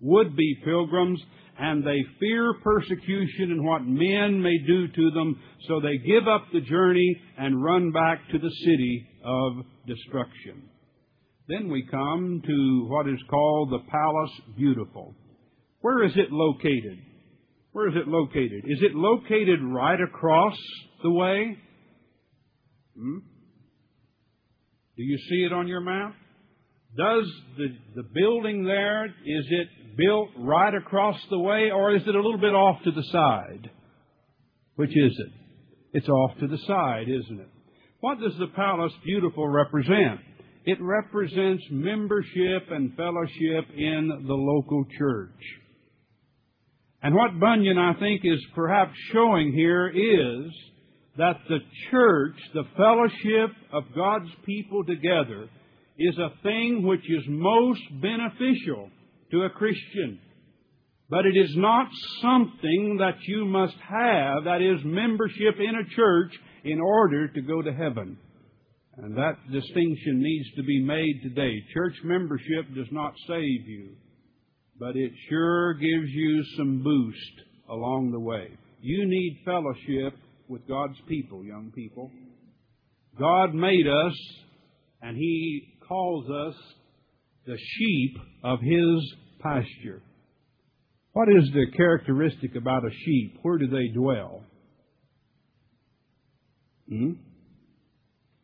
[0.00, 1.20] would-be pilgrims,
[1.58, 6.46] and they fear persecution and what men may do to them, so they give up
[6.52, 9.52] the journey and run back to the city of
[9.86, 10.68] destruction.
[11.48, 15.14] Then we come to what is called the Palace Beautiful.
[15.80, 16.98] Where is it located?
[17.72, 18.64] Where is it located?
[18.66, 20.56] Is it located right across
[21.02, 21.56] the way?
[22.96, 23.18] Hmm?
[24.96, 26.14] Do you see it on your map?
[26.96, 32.14] Does the, the building there, is it built right across the way or is it
[32.14, 33.70] a little bit off to the side?
[34.74, 35.32] Which is it?
[35.92, 37.48] It's off to the side, isn't it?
[38.00, 40.20] What does the palace beautiful represent?
[40.64, 45.59] It represents membership and fellowship in the local church.
[47.02, 50.52] And what Bunyan, I think, is perhaps showing here is
[51.16, 51.58] that the
[51.90, 55.48] church, the fellowship of God's people together,
[55.98, 58.90] is a thing which is most beneficial
[59.30, 60.20] to a Christian.
[61.08, 61.88] But it is not
[62.22, 66.32] something that you must have, that is, membership in a church
[66.64, 68.18] in order to go to heaven.
[68.96, 71.52] And that distinction needs to be made today.
[71.72, 73.96] Church membership does not save you
[74.80, 78.48] but it sure gives you some boost along the way.
[78.80, 82.10] You need fellowship with God's people, young people.
[83.18, 84.14] God made us,
[85.02, 86.54] and He calls us
[87.46, 90.02] the sheep of His pasture.
[91.12, 93.38] What is the characteristic about a sheep?
[93.42, 94.44] Where do they dwell?
[96.88, 97.12] Hmm?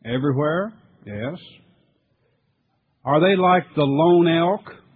[0.05, 0.73] Everywhere?
[1.03, 1.39] Yes.
[3.03, 4.86] Are they like the lone elk?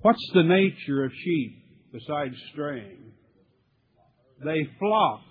[0.00, 1.58] What's the nature of sheep
[1.92, 3.12] besides straying?
[4.44, 5.22] They flock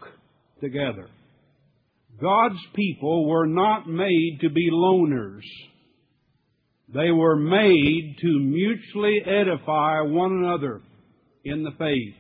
[0.62, 1.08] together.
[2.20, 5.44] God's people were not made to be loners.
[6.94, 10.82] They were made to mutually edify one another
[11.46, 12.16] in the faith.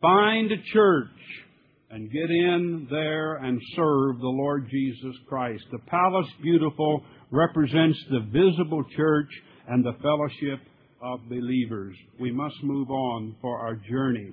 [0.00, 1.08] Find a church
[1.90, 5.64] and get in there and serve the Lord Jesus Christ.
[5.70, 9.28] The palace beautiful represents the visible church
[9.68, 10.60] and the fellowship
[11.04, 11.94] of believers.
[12.18, 14.32] We must move on for our journey.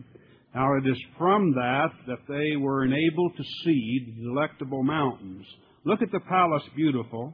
[0.55, 5.45] Now it is from that that they were enabled to see the delectable mountains.
[5.83, 7.33] Look at the palace beautiful,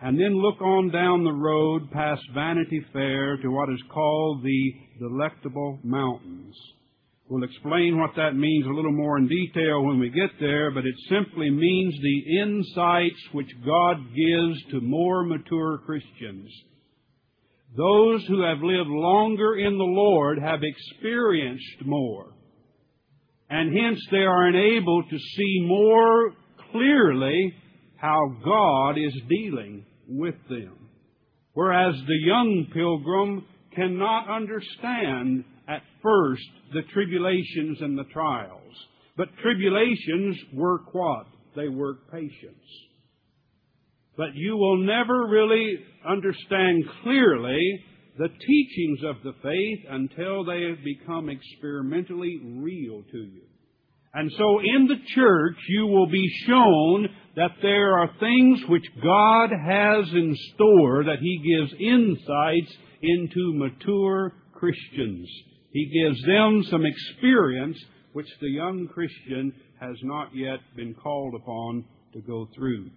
[0.00, 4.74] and then look on down the road past Vanity Fair to what is called the
[5.00, 6.54] delectable mountains.
[7.28, 10.86] We'll explain what that means a little more in detail when we get there, but
[10.86, 16.48] it simply means the insights which God gives to more mature Christians.
[17.76, 22.32] Those who have lived longer in the Lord have experienced more.
[23.50, 26.32] And hence they are enabled to see more
[26.72, 27.54] clearly
[27.96, 30.88] how God is dealing with them.
[31.52, 38.72] Whereas the young pilgrim cannot understand at first the tribulations and the trials.
[39.16, 41.26] But tribulations work what?
[41.54, 42.85] They work patience.
[44.16, 47.84] But you will never really understand clearly
[48.18, 53.42] the teachings of the faith until they have become experimentally real to you.
[54.14, 59.50] And so in the church, you will be shown that there are things which God
[59.50, 65.28] has in store that He gives insights into mature Christians.
[65.70, 67.76] He gives them some experience
[68.14, 72.88] which the young Christian has not yet been called upon to go through.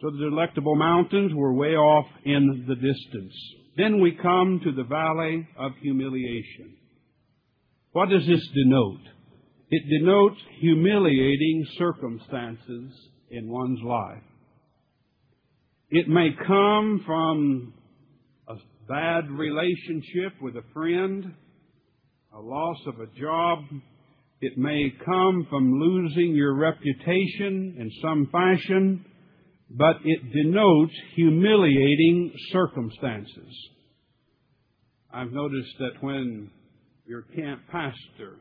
[0.00, 3.34] So the delectable mountains were way off in the distance.
[3.76, 6.76] Then we come to the valley of humiliation.
[7.92, 9.00] What does this denote?
[9.70, 12.92] It denotes humiliating circumstances
[13.30, 14.22] in one's life.
[15.90, 17.72] It may come from
[18.48, 18.54] a
[18.88, 21.34] bad relationship with a friend,
[22.32, 23.60] a loss of a job.
[24.40, 29.04] It may come from losing your reputation in some fashion,
[29.76, 33.70] but it denotes humiliating circumstances.
[35.12, 36.50] I've noticed that when
[37.06, 38.36] your camp pastor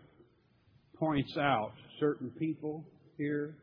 [0.96, 2.86] points out certain people
[3.18, 3.56] here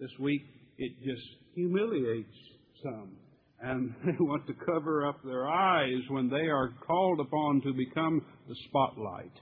[0.00, 0.42] this week,
[0.78, 2.34] it just humiliates
[2.82, 3.12] some.
[3.60, 8.24] And they want to cover up their eyes when they are called upon to become
[8.48, 9.32] the spotlight.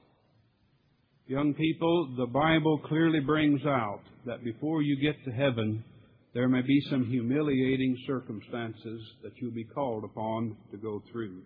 [1.27, 5.85] Young people, the Bible clearly brings out that before you get to heaven,
[6.33, 11.43] there may be some humiliating circumstances that you'll be called upon to go through.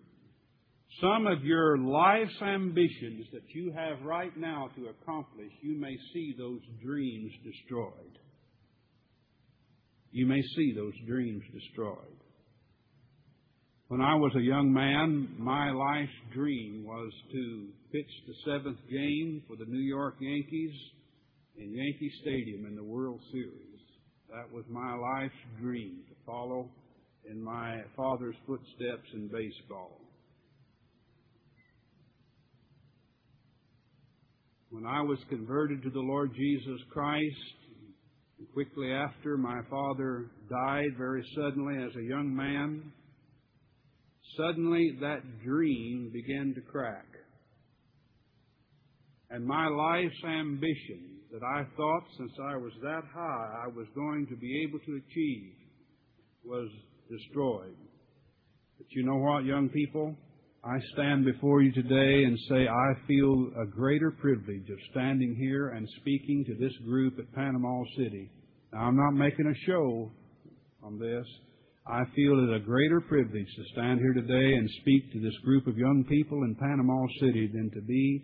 [1.00, 6.34] Some of your life's ambitions that you have right now to accomplish, you may see
[6.38, 8.18] those dreams destroyed.
[10.12, 11.96] You may see those dreams destroyed.
[13.88, 19.42] When I was a young man, my life's dream was to pitch the seventh game
[19.48, 20.74] for the New York Yankees
[21.56, 23.63] in Yankee Stadium in the World Series.
[24.34, 26.68] That was my life's dream, to follow
[27.30, 30.00] in my father's footsteps in baseball.
[34.70, 37.36] When I was converted to the Lord Jesus Christ,
[38.52, 42.92] quickly after my father died very suddenly as a young man,
[44.36, 47.06] suddenly that dream began to crack.
[49.30, 54.24] And my life's ambition that I thought since I was that high I was going
[54.28, 55.52] to be able to achieve
[56.44, 56.68] was
[57.10, 57.74] destroyed.
[58.78, 60.14] But you know what, young people?
[60.62, 65.70] I stand before you today and say I feel a greater privilege of standing here
[65.70, 68.30] and speaking to this group at Panama City.
[68.72, 70.12] Now, I'm not making a show
[70.84, 71.26] on this.
[71.84, 75.66] I feel it a greater privilege to stand here today and speak to this group
[75.66, 78.22] of young people in Panama City than to be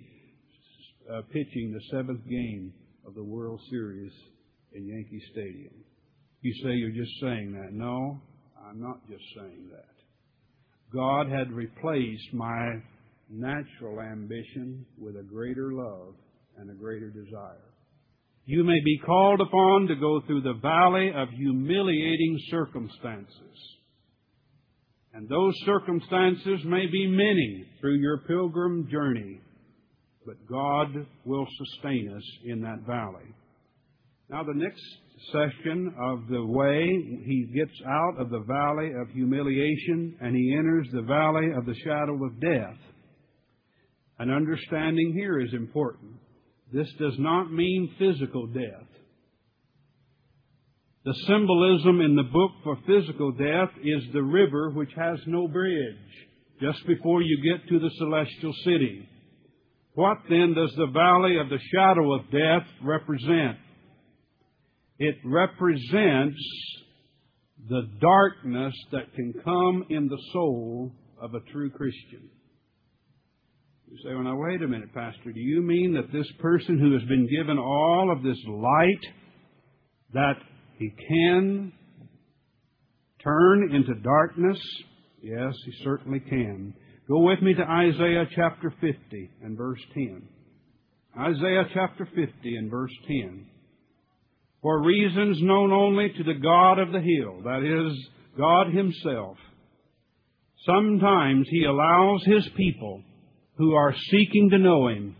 [1.13, 2.73] uh, pitching the seventh game
[3.11, 4.13] of the World Series
[4.73, 5.75] in Yankee Stadium.
[6.43, 7.73] You say you're just saying that.
[7.73, 8.21] No,
[8.65, 10.95] I'm not just saying that.
[10.95, 12.77] God had replaced my
[13.29, 16.15] natural ambition with a greater love
[16.57, 17.75] and a greater desire.
[18.45, 23.77] You may be called upon to go through the valley of humiliating circumstances.
[25.15, 29.41] And those circumstances may be many through your pilgrim journey,
[30.27, 33.35] but God will sustain us in that valley.
[34.29, 34.83] Now, the next
[35.33, 36.87] section of the way,
[37.25, 41.75] he gets out of the valley of humiliation and he enters the valley of the
[41.85, 42.79] shadow of death.
[44.19, 46.13] An understanding here is important.
[46.73, 48.87] This does not mean physical death.
[51.05, 55.97] The symbolism in the book for physical death is the river which has no bridge
[56.61, 59.09] just before you get to the celestial city.
[59.95, 63.59] What then does the valley of the shadow of death represent?
[64.99, 66.39] It represents
[67.69, 72.31] the darkness that can come in the soul of a true Christian.
[73.91, 75.33] You say, well, now wait a minute, Pastor.
[75.33, 79.01] Do you mean that this person who has been given all of this light,
[80.13, 80.37] that
[80.79, 81.73] he can
[83.23, 84.59] turn into darkness?
[85.21, 86.73] Yes, he certainly can.
[87.11, 90.23] Go with me to Isaiah chapter 50 and verse 10.
[91.19, 93.47] Isaiah chapter 50 and verse 10.
[94.63, 98.09] For reasons known only to the God of the hill, that is,
[98.39, 99.39] God Himself,
[100.65, 103.03] sometimes He allows His people
[103.57, 105.17] who are seeking to know Him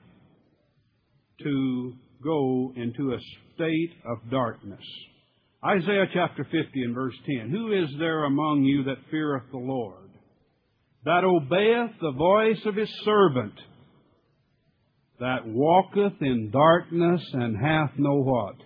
[1.43, 3.19] to go into a
[3.57, 4.85] state of darkness.
[5.65, 7.51] Isaiah chapter 50 and verse 10.
[7.51, 10.10] Who is there among you that feareth the Lord,
[11.05, 13.55] that obeyeth the voice of his servant,
[15.19, 18.57] that walketh in darkness and hath no what?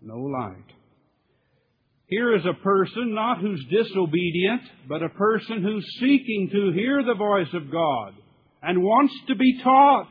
[0.00, 0.72] No light.
[2.06, 7.14] Here is a person not who's disobedient, but a person who's seeking to hear the
[7.14, 8.12] voice of God
[8.62, 10.10] and wants to be taught.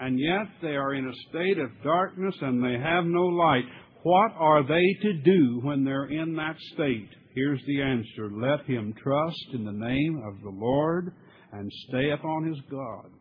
[0.00, 3.64] And yet they are in a state of darkness and they have no light.
[4.02, 7.10] What are they to do when they're in that state?
[7.38, 8.30] Here's the answer.
[8.32, 11.12] Let him trust in the name of the Lord
[11.52, 13.12] and stay upon his God.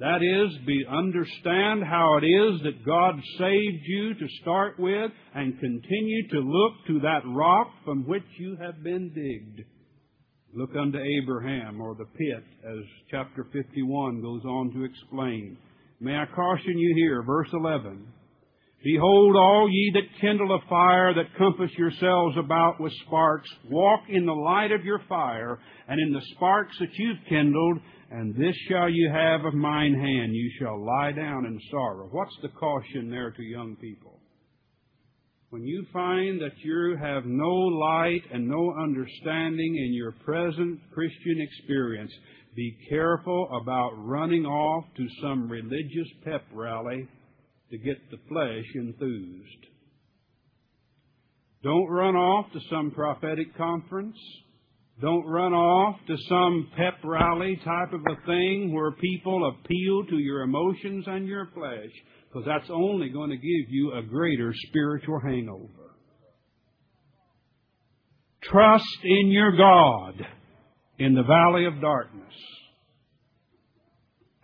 [0.00, 5.60] That is, be understand how it is that God saved you to start with and
[5.60, 9.68] continue to look to that rock from which you have been digged.
[10.54, 12.78] Look unto Abraham or the pit as
[13.10, 15.58] chapter 51 goes on to explain.
[16.00, 18.06] May I caution you here, verse 11.
[18.84, 24.26] Behold, all ye that kindle a fire, that compass yourselves about with sparks, walk in
[24.26, 25.58] the light of your fire,
[25.88, 27.78] and in the sparks that you've kindled,
[28.10, 32.08] and this shall you have of mine hand, you shall lie down in sorrow.
[32.12, 34.20] What's the caution there to young people?
[35.48, 41.40] When you find that you have no light and no understanding in your present Christian
[41.40, 42.12] experience,
[42.54, 47.08] be careful about running off to some religious pep rally
[47.70, 49.66] to get the flesh enthused.
[51.62, 54.16] Don't run off to some prophetic conference.
[55.00, 60.18] Don't run off to some pep rally type of a thing where people appeal to
[60.18, 61.90] your emotions and your flesh,
[62.28, 65.96] because that's only going to give you a greater spiritual hangover.
[68.42, 70.14] Trust in your God
[70.98, 72.34] in the valley of darkness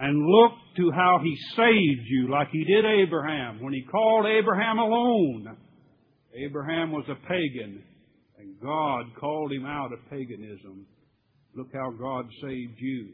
[0.00, 4.78] and look to how He saved you like He did Abraham when He called Abraham
[4.78, 5.56] alone.
[6.34, 7.82] Abraham was a pagan
[8.38, 10.86] and God called him out of paganism.
[11.54, 13.10] Look how God saved you.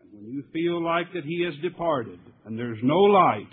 [0.00, 3.48] And when you feel like that He has departed and there's no light,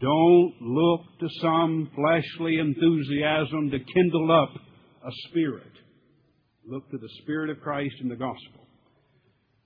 [0.00, 4.50] don't look to some fleshly enthusiasm to kindle up
[5.06, 5.72] a spirit.
[6.66, 8.63] Look to the Spirit of Christ in the gospel.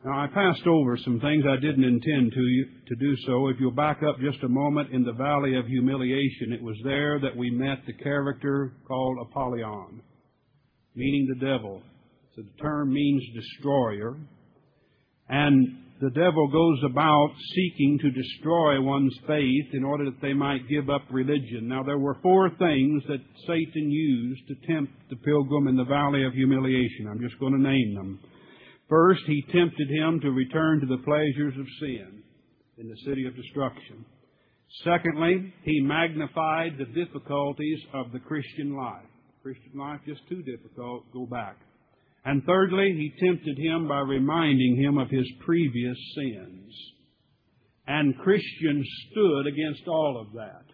[0.05, 3.49] Now, I passed over some things I didn't intend to, to do so.
[3.49, 7.19] If you'll back up just a moment in the valley of humiliation, it was there
[7.19, 10.01] that we met the character called Apollyon,
[10.95, 11.83] meaning the devil.
[12.37, 14.17] So the term means destroyer.
[15.29, 15.67] And
[16.01, 20.89] the devil goes about seeking to destroy one's faith in order that they might give
[20.89, 21.67] up religion.
[21.67, 23.19] Now, there were four things that
[23.49, 27.09] Satan used to tempt the pilgrim in the valley of humiliation.
[27.11, 28.21] I'm just going to name them.
[28.89, 32.23] First, he tempted him to return to the pleasures of sin
[32.79, 34.05] in the city of destruction.
[34.85, 39.05] Secondly, he magnified the difficulties of the Christian life.
[39.43, 41.57] Christian life just too difficult, go back.
[42.25, 46.75] And thirdly, he tempted him by reminding him of his previous sins.
[47.87, 50.65] And Christians stood against all of that.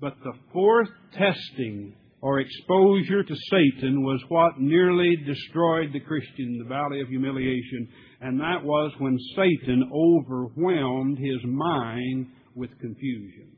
[0.00, 6.58] But the fourth testing or exposure to Satan was what nearly destroyed the Christian in
[6.58, 7.88] the valley of humiliation,
[8.20, 13.56] and that was when Satan overwhelmed his mind with confusion.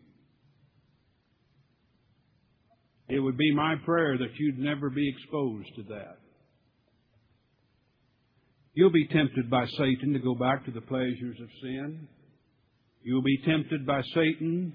[3.08, 6.18] It would be my prayer that you'd never be exposed to that.
[8.74, 12.08] You'll be tempted by Satan to go back to the pleasures of sin.
[13.02, 14.72] You'll be tempted by Satan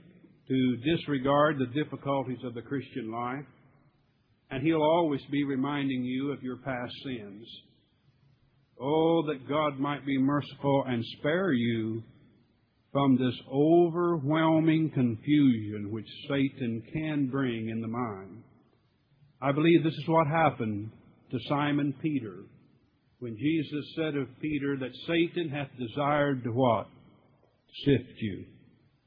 [0.48, 3.46] to disregard the difficulties of the Christian life.
[4.50, 7.46] And He'll always be reminding you of your past sins.
[8.80, 12.04] Oh, that God might be merciful and spare you
[12.92, 18.44] from this overwhelming confusion which Satan can bring in the mind.
[19.42, 20.92] I believe this is what happened
[21.32, 22.44] to Simon Peter
[23.20, 26.88] when Jesus said of Peter that Satan hath desired to what?
[27.86, 28.46] Sift you.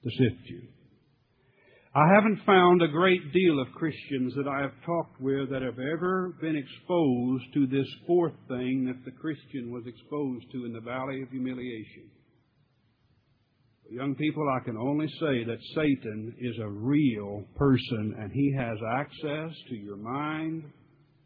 [0.05, 0.63] To sift you.
[1.93, 5.81] I haven't found a great deal of Christians that I have talked with that have
[5.81, 10.81] ever been exposed to this fourth thing that the Christian was exposed to in the
[10.81, 12.09] valley of humiliation.
[13.91, 18.79] Young people, I can only say that Satan is a real person and he has
[18.89, 20.63] access to your mind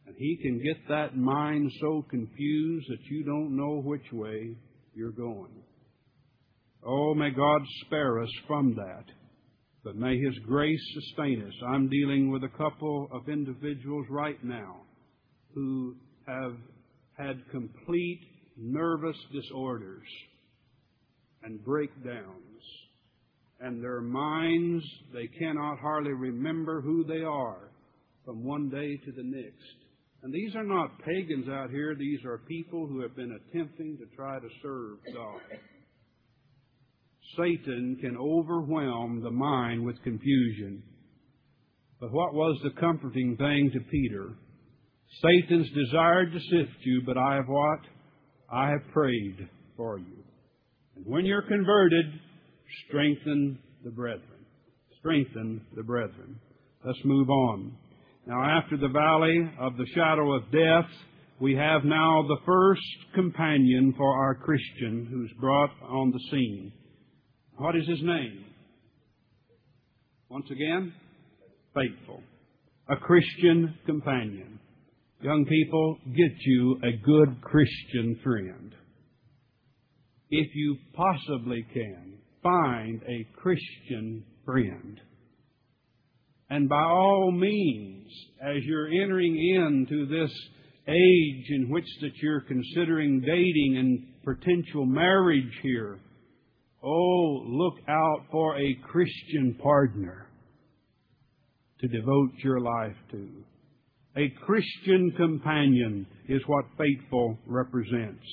[0.06, 4.56] and he can get that mind so confused that you don't know which way
[4.94, 5.62] you're going.
[6.82, 9.04] Oh, may God spare us from that.
[9.84, 11.52] But may His grace sustain us.
[11.68, 14.78] I'm dealing with a couple of individuals right now
[15.54, 15.94] who
[16.26, 16.56] have
[17.18, 18.20] had complete
[18.56, 20.06] nervous disorders
[21.42, 22.62] and breakdowns.
[23.60, 27.70] And their minds, they cannot hardly remember who they are
[28.24, 29.76] from one day to the next.
[30.22, 34.16] And these are not pagans out here, these are people who have been attempting to
[34.16, 35.40] try to serve God.
[37.36, 40.82] Satan can overwhelm the mind with confusion.
[42.00, 44.34] But what was the comforting thing to Peter?
[45.22, 47.80] Satan's desired to sift you, but I have what?
[48.52, 50.24] I have prayed for you.
[50.96, 52.06] And when you're converted,
[52.88, 54.44] strengthen the brethren.
[54.98, 56.38] Strengthen the brethren.
[56.84, 57.76] Let's move on.
[58.26, 60.90] Now, after the valley of the shadow of death,
[61.40, 62.82] we have now the first
[63.14, 66.72] companion for our Christian who's brought on the scene.
[67.56, 68.44] What is his name?
[70.28, 70.92] Once again,
[71.72, 72.20] faithful.
[72.88, 74.58] A Christian companion.
[75.22, 78.74] Young people, get you a good Christian friend.
[80.30, 85.00] If you possibly can, find a Christian friend.
[86.50, 88.08] And by all means,
[88.42, 90.30] as you're entering into this
[90.88, 96.00] age in which that you're considering dating and potential marriage here,
[96.84, 100.26] Oh, look out for a Christian partner
[101.80, 103.28] to devote your life to.
[104.16, 108.24] A Christian companion is what faithful represents.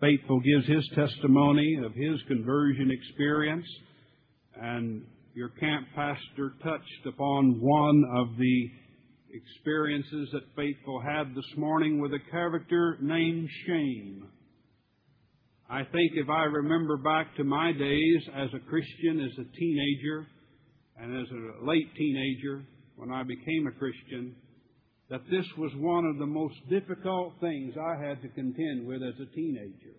[0.00, 3.66] Faithful gives his testimony of his conversion experience,
[4.60, 5.04] and
[5.34, 8.70] your camp pastor touched upon one of the
[9.32, 14.26] experiences that Faithful had this morning with a character named Shame.
[15.70, 20.26] I think if I remember back to my days as a Christian, as a teenager,
[20.96, 22.64] and as a late teenager,
[22.96, 24.34] when I became a Christian,
[25.10, 29.14] that this was one of the most difficult things I had to contend with as
[29.20, 29.94] a teenager.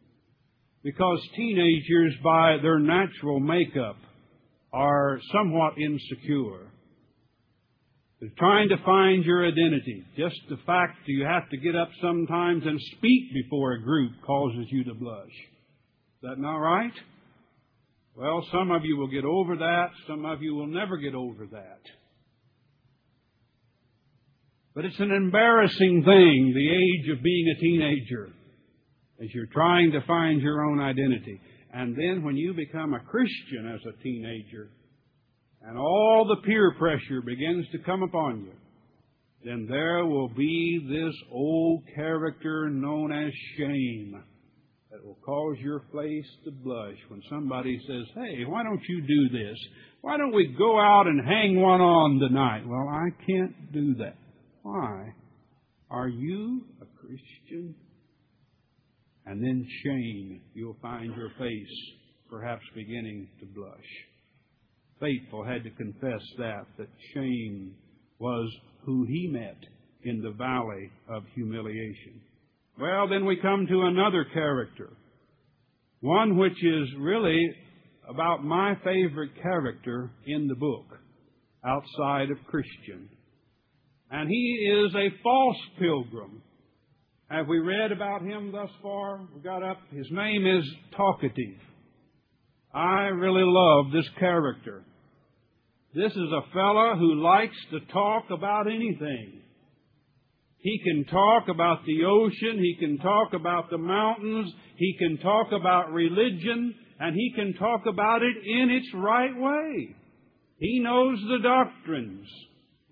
[0.84, 3.97] Because teenagers, by their natural makeup,
[4.74, 6.67] are somewhat insecure.
[8.19, 10.03] They're trying to find your identity.
[10.17, 14.11] Just the fact that you have to get up sometimes and speak before a group
[14.26, 15.32] causes you to blush.
[16.22, 16.93] That not right?
[18.15, 19.88] Well, some of you will get over that.
[20.07, 21.80] Some of you will never get over that.
[24.76, 28.30] But it's an embarrassing thing, the age of being a teenager,
[29.22, 31.41] as you're trying to find your own identity.
[31.74, 34.69] And then when you become a Christian as a teenager,
[35.63, 38.53] and all the peer pressure begins to come upon you,
[39.43, 44.24] then there will be this old character known as shame
[45.02, 49.38] that will cause your face to blush when somebody says, Hey, why don't you do
[49.38, 49.58] this?
[50.02, 52.64] Why don't we go out and hang one on tonight?
[52.68, 54.16] Well, I can't do that.
[54.64, 55.14] Why?
[55.89, 57.76] Are you a Christian?
[59.26, 61.68] And then shame, you'll find your face
[62.30, 63.78] perhaps beginning to blush.
[64.99, 67.76] Faithful had to confess that, that shame
[68.20, 68.52] was
[68.86, 69.58] who he met
[70.04, 72.22] in the valley of humiliation.
[72.80, 74.89] Well, then we come to another character.
[75.99, 77.39] One which is really
[78.09, 80.86] about my favorite character in the book,
[81.65, 83.09] outside of Christian.
[84.09, 86.41] And he is a false pilgrim.
[87.30, 89.22] Have we read about him thus far?
[89.34, 89.78] We got up.
[89.91, 90.65] His name is
[90.97, 91.59] Talkative.
[92.74, 94.84] I really love this character.
[95.93, 99.40] This is a fellow who likes to talk about anything.
[100.62, 102.59] He can talk about the ocean.
[102.59, 104.53] He can talk about the mountains.
[104.78, 106.76] He can talk about religion.
[106.99, 109.95] And he can talk about it in its right way.
[110.59, 112.28] He knows the doctrines.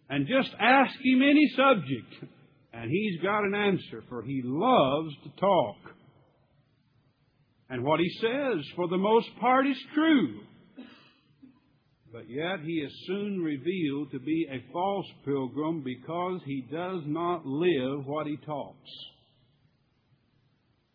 [0.10, 2.32] And just ask him any subject,
[2.74, 5.76] and he's got an answer, for he loves to talk.
[7.70, 10.40] And what he says, for the most part, is true.
[12.12, 17.46] But yet he is soon revealed to be a false pilgrim because he does not
[17.46, 18.90] live what he talks.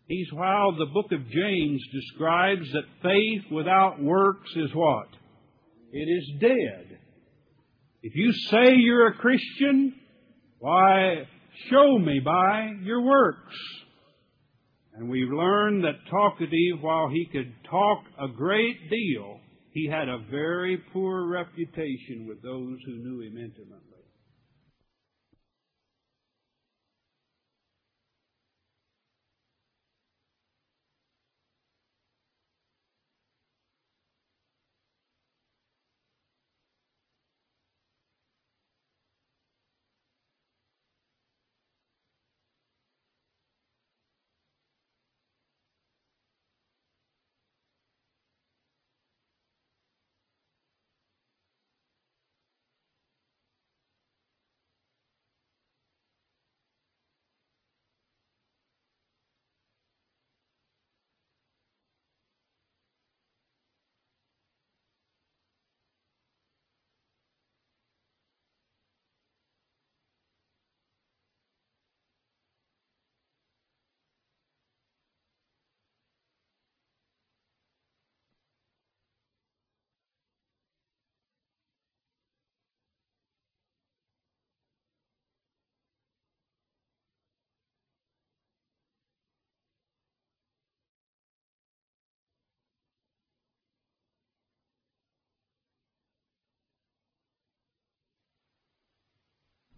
[0.06, 5.08] He's how the book of James describes that faith without works is what?
[5.92, 6.98] It is dead.
[8.02, 9.94] If you say you're a Christian,
[10.58, 11.26] why,
[11.70, 13.56] show me by your works.
[14.94, 19.40] And we've learned that talkative, while he could talk a great deal,
[19.74, 23.93] he had a very poor reputation with those who knew him intimately.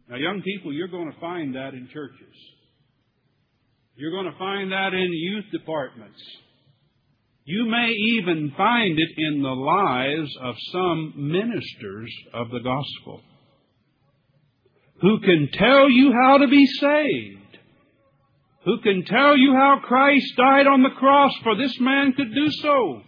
[0.08, 2.34] Now, young people, you're going to find that in churches.
[3.96, 6.22] You're going to find that in youth departments.
[7.44, 13.22] You may even find it in the lives of some ministers of the gospel
[15.00, 17.58] who can tell you how to be saved,
[18.64, 22.50] who can tell you how Christ died on the cross for this man could do
[22.62, 23.02] so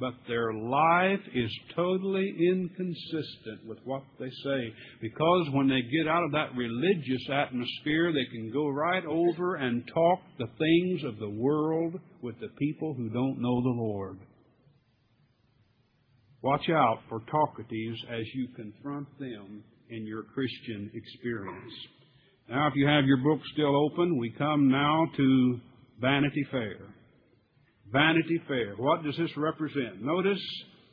[0.00, 4.72] but their life is totally inconsistent with what they say.
[5.02, 9.86] Because when they get out of that religious atmosphere, they can go right over and
[9.86, 14.18] talk the things of the world with the people who don't know the Lord.
[16.42, 21.72] Watch out for talkatives as you confront them in your Christian experience.
[22.48, 25.60] Now, if you have your book still open, we come now to
[26.00, 26.94] Vanity Fair.
[27.92, 28.74] Vanity Fair.
[28.76, 30.02] What does this represent?
[30.02, 30.40] Notice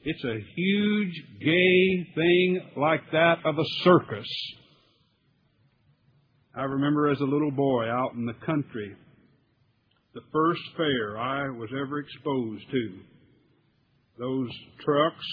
[0.04, 4.28] it's a huge gay thing like that of a circus.
[6.56, 8.95] I remember as a little boy out in the country,
[10.16, 13.00] the first fair I was ever exposed to.
[14.18, 14.50] Those
[14.84, 15.26] trucks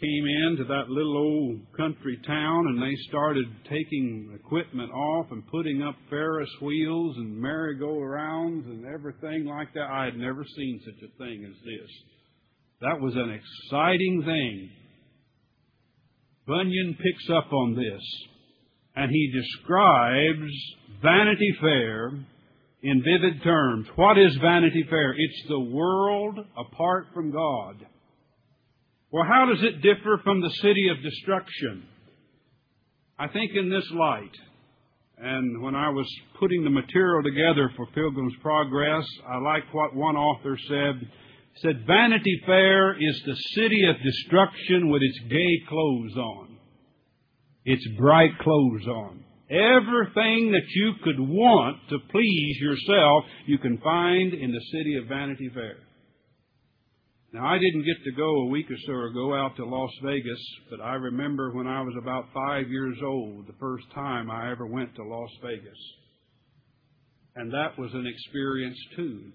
[0.00, 5.82] came into that little old country town and they started taking equipment off and putting
[5.82, 9.88] up Ferris wheels and merry-go-rounds and everything like that.
[9.90, 11.90] I had never seen such a thing as this.
[12.80, 14.70] That was an exciting thing.
[16.46, 18.02] Bunyan picks up on this
[18.94, 20.52] and he describes
[21.02, 22.12] Vanity Fair
[22.82, 23.88] in vivid terms.
[23.96, 25.12] What is Vanity Fair?
[25.16, 27.84] It's the world apart from God.
[29.10, 31.84] Well, how does it differ from the city of destruction?
[33.18, 34.34] I think in this light,
[35.16, 36.06] and when I was
[36.38, 41.00] putting the material together for Pilgrim's Progress, I like what one author said.
[41.00, 46.56] He said, Vanity Fair is the city of destruction with its gay clothes on,
[47.64, 49.24] its bright clothes on.
[49.50, 55.06] Everything that you could want to please yourself, you can find in the city of
[55.06, 55.78] Vanity Fair.
[57.32, 60.42] Now, I didn't get to go a week or so ago out to Las Vegas,
[60.70, 64.66] but I remember when I was about five years old, the first time I ever
[64.66, 65.78] went to Las Vegas.
[67.36, 69.30] And that was an experience too.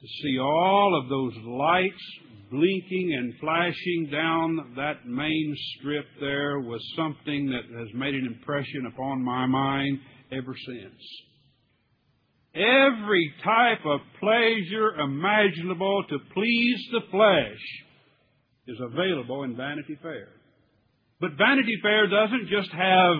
[0.00, 2.02] To see all of those lights
[2.50, 8.86] blinking and flashing down that main strip there was something that has made an impression
[8.86, 9.98] upon my mind
[10.32, 11.02] ever since.
[12.54, 17.60] Every type of pleasure imaginable to please the flesh
[18.66, 20.28] is available in Vanity Fair.
[21.20, 23.16] But Vanity Fair doesn't just have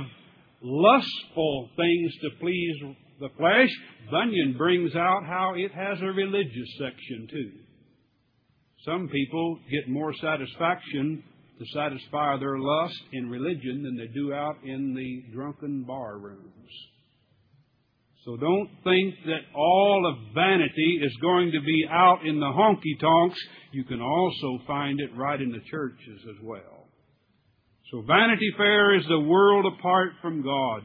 [0.62, 2.76] lustful things to please
[3.20, 3.70] the flesh.
[4.10, 7.52] Bunyan brings out how it has a religious section too.
[8.84, 11.22] Some people get more satisfaction
[11.58, 16.70] to satisfy their lust in religion than they do out in the drunken bar rooms.
[18.24, 23.00] So don't think that all of vanity is going to be out in the honky
[23.00, 23.40] tonks.
[23.72, 26.88] You can also find it right in the churches as well.
[27.90, 30.82] So Vanity Fair is the world apart from God.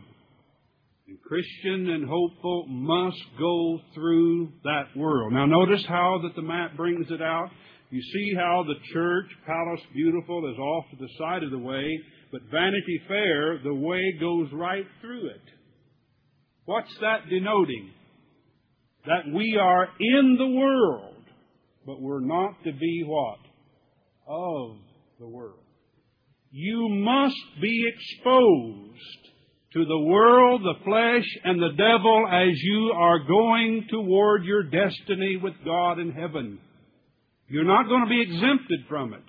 [1.08, 5.34] And Christian and hopeful must go through that world.
[5.34, 7.50] Now notice how that the map brings it out.
[7.92, 12.00] You see how the church, Palace Beautiful, is off to the side of the way,
[12.32, 15.42] but Vanity Fair, the way goes right through it.
[16.66, 17.91] What's that denoting?
[19.05, 21.24] That we are in the world,
[21.86, 23.38] but we're not to be what?
[24.28, 24.78] of
[25.20, 25.59] the world.
[26.51, 29.34] You must be exposed
[29.74, 35.38] to the world, the flesh, and the devil as you are going toward your destiny
[35.41, 36.59] with God in heaven.
[37.47, 39.24] You're not going to be exempted from it.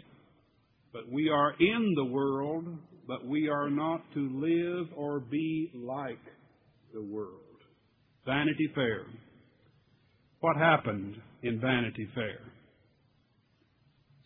[0.93, 2.67] But we are in the world,
[3.07, 6.21] but we are not to live or be like
[6.97, 7.61] the world.
[8.25, 9.03] Vanity Fair.
[10.41, 12.41] What happened in Vanity Fair?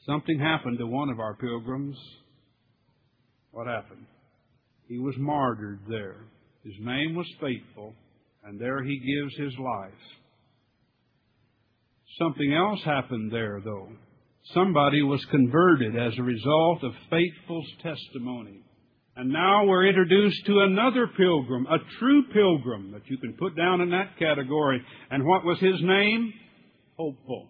[0.07, 1.97] Something happened to one of our pilgrims.
[3.51, 4.07] What happened?
[4.87, 6.19] He was martyred there.
[6.63, 7.93] His name was Faithful,
[8.45, 9.91] and there he gives his life.
[12.21, 13.89] Something else happened there, though.
[14.55, 18.63] Somebody was converted as a result of Faithful's testimony.
[19.17, 23.81] And now we're introduced to another pilgrim, a true pilgrim that you can put down
[23.81, 24.81] in that category.
[25.11, 26.33] And what was his name?
[26.97, 27.49] Hopeful.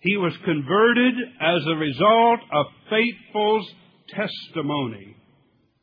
[0.00, 3.70] He was converted as a result of Faithful's
[4.08, 5.16] testimony.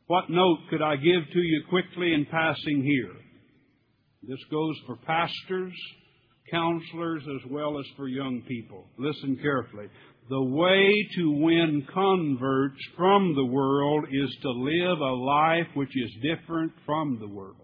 [0.08, 3.14] What note could I give to you quickly in passing here?
[4.22, 5.72] This goes for pastors,
[6.50, 8.86] counselors, as well as for young people.
[8.98, 9.86] Listen carefully.
[10.28, 16.10] The way to win converts from the world is to live a life which is
[16.22, 17.54] different from the world.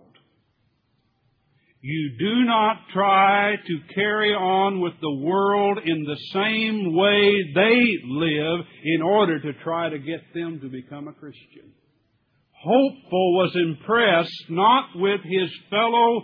[1.83, 7.99] You do not try to carry on with the world in the same way they
[8.07, 11.71] live in order to try to get them to become a Christian.
[12.53, 16.23] Hopeful was impressed not with his fellow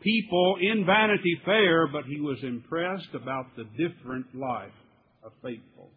[0.00, 4.72] people in Vanity Fair, but he was impressed about the different life
[5.42, 5.90] faithful.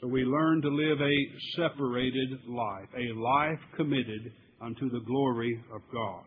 [0.00, 1.16] So we learn to live a
[1.56, 4.32] separated life, a life committed
[4.62, 6.24] unto the glory of God.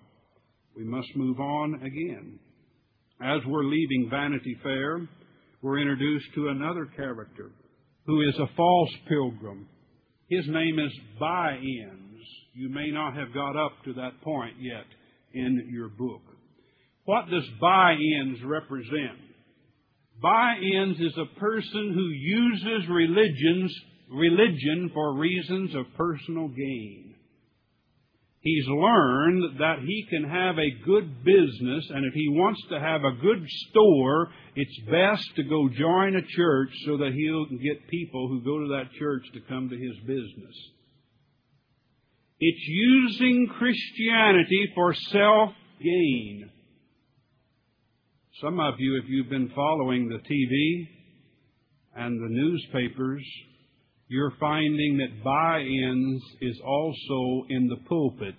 [0.76, 2.40] We must move on again.
[3.22, 5.08] As we're leaving Vanity Fair,
[5.62, 7.52] we're introduced to another character
[8.06, 9.68] who is a false pilgrim.
[10.30, 12.18] His name is By-end.
[12.54, 14.86] You may not have got up to that point yet
[15.34, 16.22] in your book.
[17.06, 19.23] What does By-ends represent?
[20.22, 23.74] By-ends is a person who uses religions,
[24.11, 27.16] religion for reasons of personal gain.
[28.43, 33.01] He's learned that he can have a good business, and if he wants to have
[33.05, 38.28] a good store, it's best to go join a church so that he'll get people
[38.28, 40.55] who go to that church to come to his business.
[42.38, 45.51] It's using Christianity for self
[45.82, 46.49] gain.
[48.42, 50.88] Some of you, if you've been following the TV
[51.96, 53.24] and the newspapers,
[54.08, 58.36] you're finding that By-ends is also in the pulpit.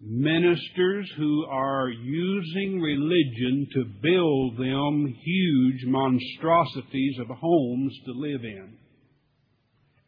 [0.00, 8.76] Ministers who are using religion to build them huge monstrosities of homes to live in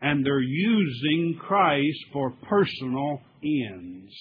[0.02, 4.12] and they're using Christ for personal ends,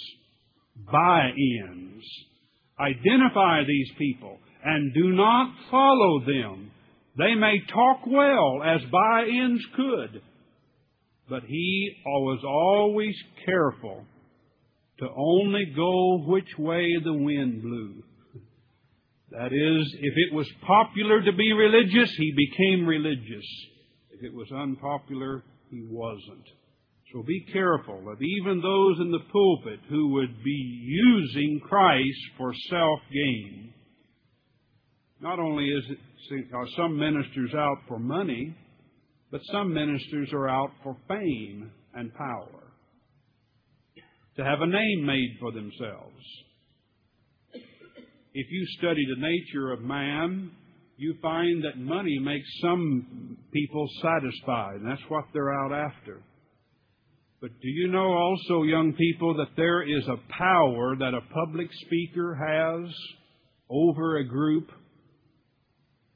[0.91, 1.31] by
[1.67, 2.05] ends.
[2.81, 6.71] Identify these people and do not follow them.
[7.17, 10.21] They may talk well as by ends could,
[11.29, 13.15] but he was always
[13.45, 14.05] careful
[14.99, 18.03] to only go which way the wind blew.
[19.31, 23.45] That is, if it was popular to be religious, he became religious.
[24.11, 26.47] If it was unpopular, he wasn't.
[27.11, 32.53] So be careful of even those in the pulpit who would be using Christ for
[32.69, 33.73] self gain.
[35.19, 38.55] Not only is it, are some ministers out for money,
[39.29, 42.71] but some ministers are out for fame and power.
[44.37, 46.23] To have a name made for themselves.
[48.33, 50.51] If you study the nature of man,
[50.95, 56.21] you find that money makes some people satisfied, and that's what they're out after.
[57.41, 61.69] But do you know also, young people, that there is a power that a public
[61.85, 62.93] speaker has
[63.67, 64.69] over a group,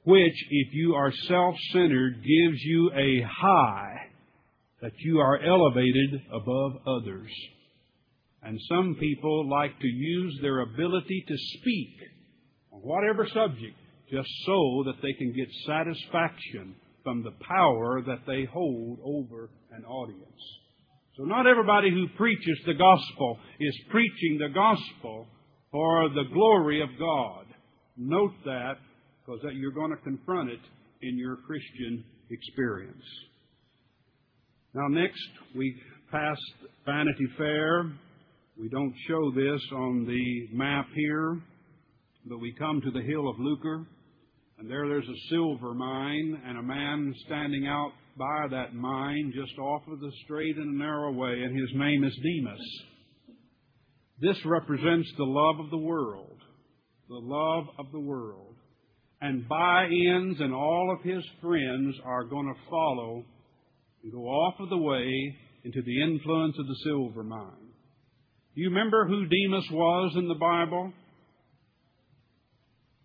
[0.04, 3.96] which, if you are self-centered, gives you a high
[4.82, 7.32] that you are elevated above others.
[8.44, 11.96] And some people like to use their ability to speak
[12.72, 13.76] on whatever subject
[14.12, 19.84] just so that they can get satisfaction from the power that they hold over an
[19.86, 20.60] audience.
[21.18, 25.28] So not everybody who preaches the gospel is preaching the gospel
[25.72, 27.46] for the glory of God.
[27.96, 28.74] Note that
[29.26, 30.60] because you're going to confront it
[31.02, 33.04] in your Christian experience.
[34.74, 35.74] Now next we
[36.12, 36.38] pass
[36.86, 37.94] Vanity Fair.
[38.60, 41.40] We don't show this on the map here,
[42.26, 43.86] but we come to the hill of lucre.
[44.58, 49.58] And there there's a silver mine and a man standing out by that mine just
[49.60, 52.82] off of the straight and narrow way, and his name is Demas.
[54.22, 56.40] This represents the love of the world.
[57.10, 58.56] The love of the world.
[59.22, 63.26] And By-ends and all of his friends are going to follow
[64.04, 67.72] and go off of the way into the influence of the silver mine.
[68.56, 70.94] Do you remember who Demas was in the Bible?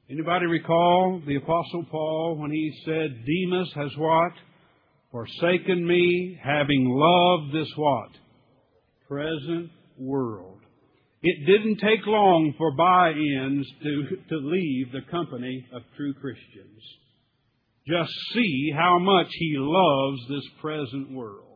[0.09, 4.33] Anybody recall the Apostle Paul when he said, Demas has what?
[5.11, 8.11] Forsaken me, having loved this what?
[9.09, 10.59] Present world.
[11.23, 16.83] It didn't take long for By-ends to, to leave the company of true Christians.
[17.87, 21.47] Just see how much he loves this present world.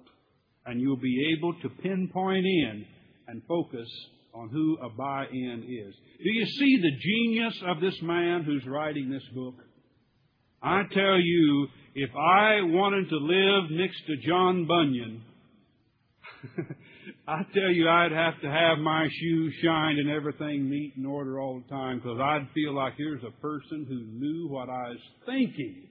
[0.67, 2.85] And you'll be able to pinpoint in
[3.29, 3.89] and focus
[4.35, 5.95] on who a By-end is.
[6.23, 9.55] Do you see the genius of this man who's writing this book?
[10.61, 15.23] I tell you, if I wanted to live next to John Bunyan,
[17.29, 21.41] I tell you, I'd have to have my shoes shined and everything neat and order
[21.41, 24.99] all the time because I'd feel like here's a person who knew what I was
[25.25, 25.87] thinking,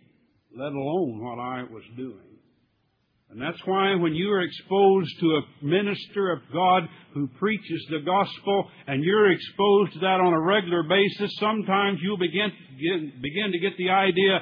[0.58, 2.34] let alone what I was doing.
[3.30, 6.84] And that's why when you are exposed to a minister of God
[7.16, 12.20] who preaches the gospel and you're exposed to that on a regular basis, sometimes you'll
[12.20, 12.52] begin
[13.22, 14.40] begin to get the idea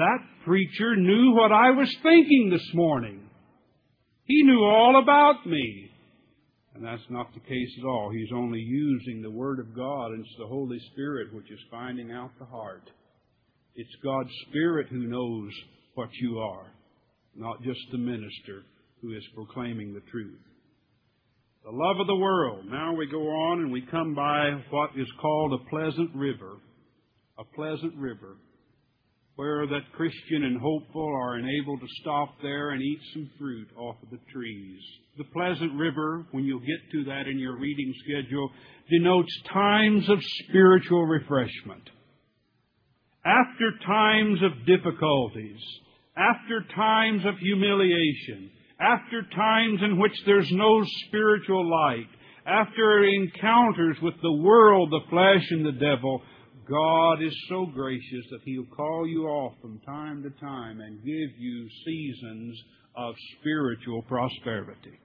[0.00, 3.20] that preacher knew what I was thinking this morning.
[4.24, 5.90] He knew all about me.
[6.74, 8.10] And that's not the case at all.
[8.12, 12.12] He's only using the Word of God, and it's the Holy Spirit which is finding
[12.12, 12.88] out the heart.
[13.74, 15.52] It's God's Spirit who knows
[15.94, 16.70] what you are
[17.36, 18.62] not just the minister
[19.00, 20.38] who is proclaiming the truth.
[21.64, 22.64] The love of the world.
[22.66, 26.56] Now we go on and we come by what is called a pleasant river.
[27.38, 28.36] A pleasant river
[29.40, 33.96] where that Christian and hopeful are enabled to stop there and eat some fruit off
[34.02, 34.78] of the trees.
[35.16, 38.50] The pleasant river, when you'll get to that in your reading schedule,
[38.90, 41.88] denotes times of spiritual refreshment.
[43.24, 45.60] After times of difficulties,
[46.18, 52.08] after times of humiliation, after times in which there's no spiritual light,
[52.44, 56.20] after encounters with the world, the flesh, and the devil,
[56.70, 61.30] God is so gracious that He'll call you off from time to time and give
[61.36, 62.56] you seasons
[62.96, 64.98] of spiritual prosperity.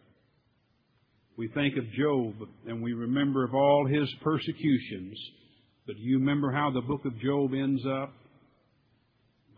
[1.38, 2.36] We think of Job
[2.68, 5.20] and we remember of all his persecutions.
[5.88, 8.14] But do you remember how the book of Job ends up?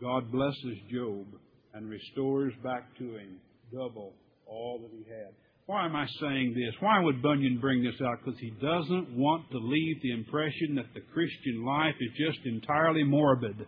[0.00, 1.26] God blesses Job
[1.74, 3.36] and restores back to him
[3.72, 4.14] double
[4.46, 5.34] all that he had.
[5.68, 6.74] Why am I saying this?
[6.80, 8.24] Why would Bunyan bring this out?
[8.24, 13.04] Because he doesn't want to leave the impression that the Christian life is just entirely
[13.04, 13.66] morbid.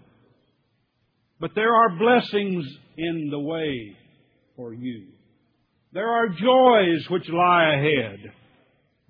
[1.38, 2.64] But there are blessings
[2.96, 3.94] in the way
[4.56, 5.08] for you.
[5.92, 8.32] There are joys which lie ahead.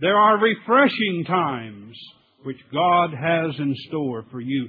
[0.01, 1.97] There are refreshing times
[2.43, 4.67] which God has in store for you.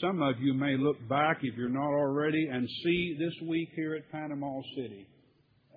[0.00, 3.96] Some of you may look back, if you're not already, and see this week here
[3.96, 5.06] at Panama City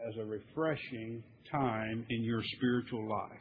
[0.08, 3.40] as a refreshing time in your spiritual life.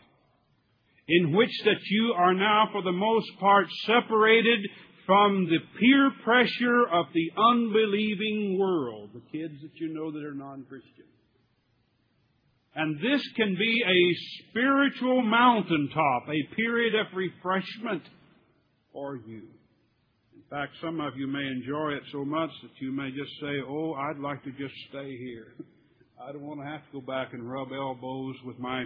[1.08, 4.60] In which that you are now, for the most part, separated
[5.06, 10.34] from the peer pressure of the unbelieving world, the kids that you know that are
[10.34, 11.04] non-Christian.
[12.74, 18.02] And this can be a spiritual mountaintop, a period of refreshment
[18.92, 19.42] for you.
[20.34, 23.62] In fact, some of you may enjoy it so much that you may just say,
[23.66, 25.54] Oh, I'd like to just stay here.
[26.18, 28.84] I don't want to have to go back and rub elbows with my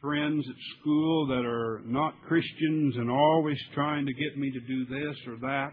[0.00, 4.84] friends at school that are not Christians and always trying to get me to do
[4.86, 5.72] this or that.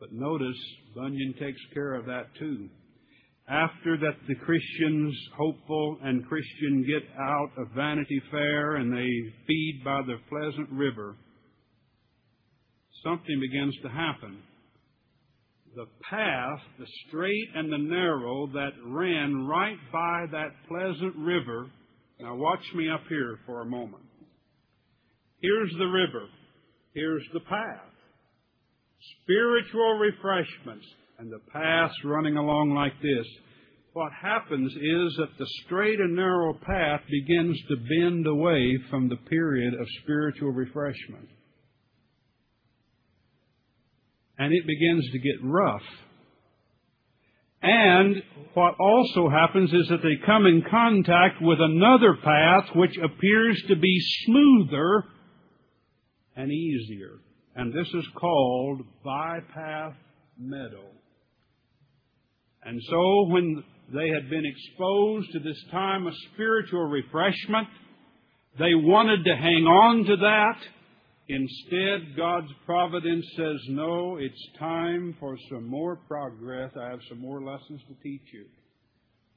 [0.00, 0.58] But notice,
[0.96, 2.68] Bunyan takes care of that too.
[3.48, 9.08] After that the Christians, hopeful and Christian, get out of Vanity Fair and they
[9.46, 11.14] feed by the pleasant river,
[13.04, 14.42] something begins to happen.
[15.76, 21.70] The path, the straight and the narrow that ran right by that pleasant river.
[22.18, 24.02] Now watch me up here for a moment.
[25.40, 26.26] Here's the river.
[26.92, 27.86] Here's the path.
[29.22, 30.86] Spiritual refreshments
[31.18, 33.26] and the paths running along like this.
[33.92, 39.16] What happens is that the straight and narrow path begins to bend away from the
[39.16, 41.28] period of spiritual refreshment.
[44.40, 45.82] And it begins to get rough.
[47.60, 48.22] And
[48.54, 53.76] what also happens is that they come in contact with another path which appears to
[53.76, 55.04] be smoother
[56.36, 57.18] and easier.
[57.54, 59.96] And this is called bypath
[60.38, 60.86] meadow.
[62.62, 63.62] And so when
[63.92, 67.68] they had been exposed to this time of spiritual refreshment,
[68.58, 70.56] they wanted to hang on to that.
[71.32, 76.72] Instead, God's providence says, no, it's time for some more progress.
[76.76, 78.46] I have some more lessons to teach you.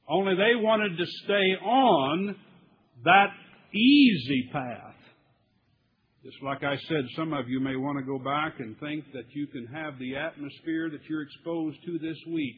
[0.08, 2.34] Only they wanted to stay on
[3.04, 3.28] that
[3.72, 4.96] easy path.
[6.24, 9.26] Just like I said, some of you may want to go back and think that
[9.30, 12.56] you can have the atmosphere that you're exposed to this week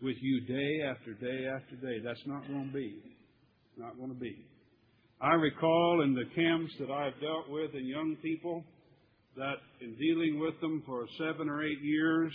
[0.00, 1.98] with you day after day after day.
[2.02, 2.96] That's not going to be.
[3.04, 4.46] It's Not going to be.
[5.24, 8.62] I recall in the camps that I've dealt with in young people
[9.38, 12.30] that in dealing with them for seven or eight years,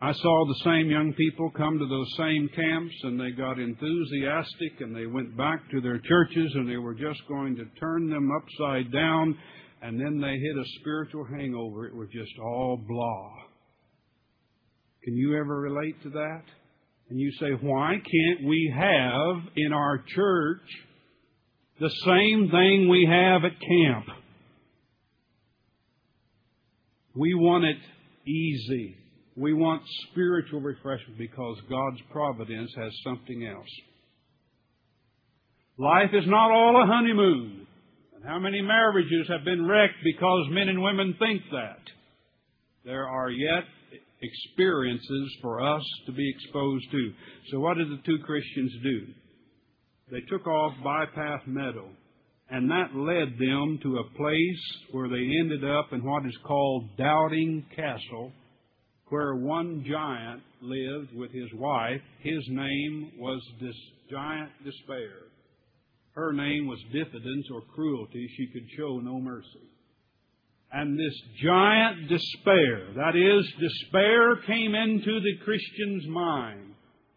[0.00, 4.80] I saw the same young people come to those same camps and they got enthusiastic
[4.80, 8.30] and they went back to their churches and they were just going to turn them
[8.30, 9.36] upside down
[9.82, 11.86] and then they hit a spiritual hangover.
[11.86, 13.30] It was just all blah.
[15.04, 16.42] Can you ever relate to that?
[17.10, 20.62] And you say, why can't we have in our church
[21.80, 24.06] the same thing we have at camp.
[27.14, 27.78] We want it
[28.28, 28.96] easy.
[29.36, 33.68] We want spiritual refreshment because God's providence has something else.
[35.78, 37.66] Life is not all a honeymoon.
[38.16, 41.78] And how many marriages have been wrecked because men and women think that?
[42.84, 43.64] There are yet
[44.20, 47.12] experiences for us to be exposed to.
[47.50, 49.06] So what did the two Christians do?
[50.10, 51.88] They took off Bypath Meadow.
[52.50, 56.96] And that led them to a place where they ended up in what is called
[56.96, 58.32] Doubting Castle,
[59.08, 62.00] where one giant lived with his wife.
[62.20, 63.76] His name was this
[64.10, 65.28] giant despair.
[66.12, 68.28] Her name was diffidence or cruelty.
[68.36, 69.68] She could show no mercy.
[70.72, 76.74] And this giant despair, that is, despair came into the Christian's mind.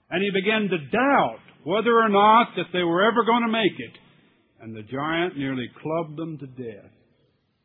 [0.09, 3.77] And he began to doubt whether or not that they were ever going to make
[3.77, 3.97] it.
[4.61, 6.91] And the giant nearly clubbed them to death.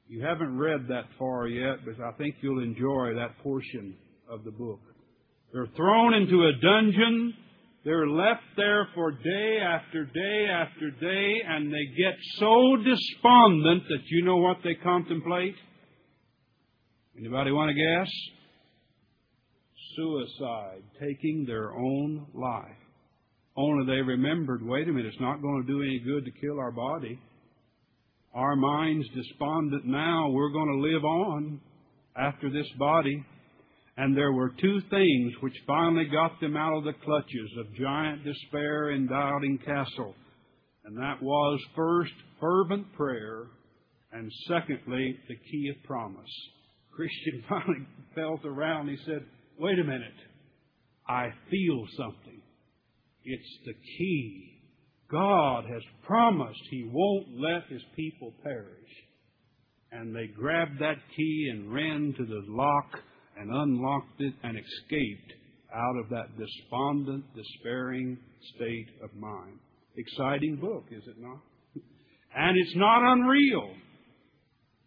[0.08, 3.96] You haven't read that far yet, but I think you'll enjoy that portion
[4.30, 4.80] of the book.
[5.52, 7.34] They're thrown into a dungeon.
[7.84, 14.02] They're left there for day after day after day, and they get so despondent that
[14.10, 15.56] you know what they contemplate?
[17.18, 18.12] Anybody want to guess?
[19.96, 22.85] Suicide, taking their own life.
[23.56, 26.58] Only they remembered, wait a minute, it's not going to do any good to kill
[26.58, 27.18] our body.
[28.34, 30.28] Our mind's despondent now.
[30.28, 31.60] We're going to live on
[32.16, 33.24] after this body.
[33.96, 38.24] And there were two things which finally got them out of the clutches of giant
[38.24, 40.14] despair and doubting castle.
[40.84, 43.46] And that was first, fervent prayer,
[44.12, 46.30] and secondly, the key of promise.
[46.92, 48.88] Christian finally felt around.
[48.88, 49.24] He said,
[49.58, 50.12] wait a minute.
[51.08, 52.35] I feel something.
[53.26, 54.52] It's the key.
[55.10, 58.70] God has promised He won't let His people perish.
[59.90, 63.00] And they grabbed that key and ran to the lock
[63.38, 65.32] and unlocked it and escaped
[65.74, 68.16] out of that despondent, despairing
[68.54, 69.58] state of mind.
[69.96, 71.40] Exciting book, is it not?
[72.38, 73.70] And it's not unreal.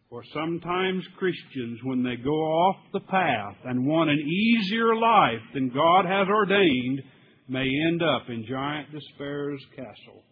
[0.10, 5.70] For sometimes Christians, when they go off the path and want an easier life than
[5.70, 7.02] God has ordained,
[7.50, 10.24] may end up in giant despair's castle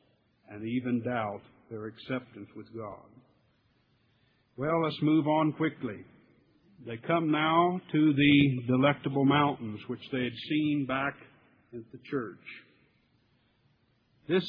[0.49, 3.09] and even doubt their acceptance with God.
[4.55, 6.03] Well, let's move on quickly.
[6.85, 11.15] They come now to the delectable mountains which they had seen back
[11.73, 12.37] at the church.
[14.27, 14.43] This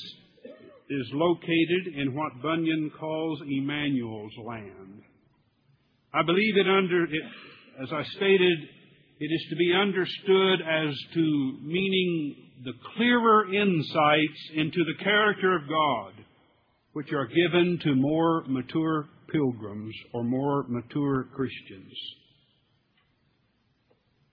[0.90, 5.02] is located in what Bunyan calls Emmanuel's land.
[6.12, 7.22] I believe it under, it,
[7.82, 8.58] as I stated,
[9.20, 15.68] it is to be understood as to meaning the clearer insights into the character of
[15.68, 16.24] God,
[16.92, 21.92] which are given to more mature pilgrims or more mature Christians.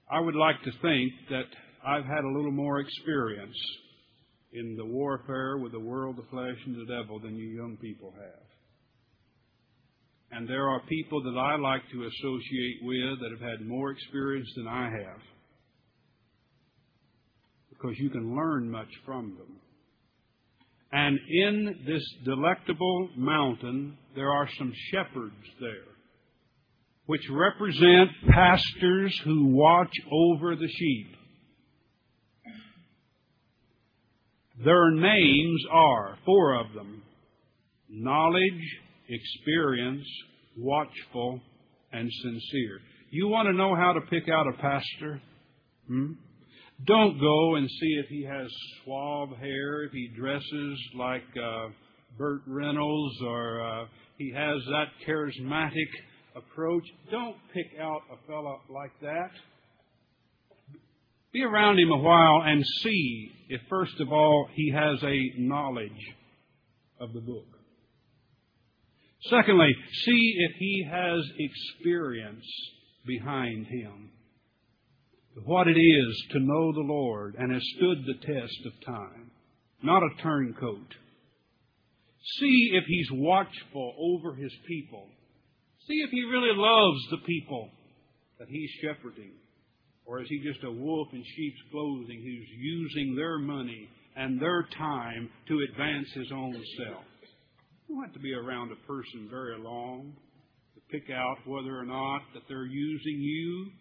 [0.10, 1.46] I would like to think that
[1.86, 3.58] I've had a little more experience
[4.54, 8.12] in the warfare with the world, the flesh, and the devil than you young people
[8.12, 8.46] have.
[10.32, 14.50] And there are people that I like to associate with that have had more experience
[14.56, 15.22] than I have.
[17.86, 19.58] Because you can learn much from them.
[20.92, 25.94] And in this delectable mountain, there are some shepherds there,
[27.06, 31.16] which represent pastors who watch over the sheep.
[34.64, 37.04] Their names are, four of them,
[37.90, 38.80] knowledge,
[39.10, 40.08] experience,
[40.58, 41.40] watchful,
[41.92, 42.80] and sincere.
[43.12, 45.22] You want to know how to pick out a pastor?
[45.88, 46.14] Hmm?
[46.84, 48.48] Don't go and see if he has
[48.84, 51.70] suave hair, if he dresses like uh,
[52.18, 53.86] Burt Reynolds, or uh,
[54.18, 55.90] he has that charismatic
[56.36, 56.84] approach.
[57.10, 59.32] Don't pick out a fellow like that.
[61.32, 65.92] Be around him a while and see if, first of all, he has a knowledge
[67.00, 67.48] of the book.
[69.30, 69.74] Secondly,
[70.06, 72.46] see if he has experience
[73.06, 74.12] behind him.
[75.44, 79.32] What it is to know the Lord and has stood the test of time.
[79.84, 80.94] Not a turncoat.
[82.40, 85.08] See if he's watchful over his people.
[85.88, 87.70] See if he really loves the people
[88.40, 89.34] that he's shepherding.
[90.06, 94.68] Or is he just a wolf in sheep's clothing who's using their money and their
[94.78, 97.04] time to advance his own self?
[97.88, 100.14] You don't have to be around a person very long
[100.76, 103.72] to pick out whether or not that they're using you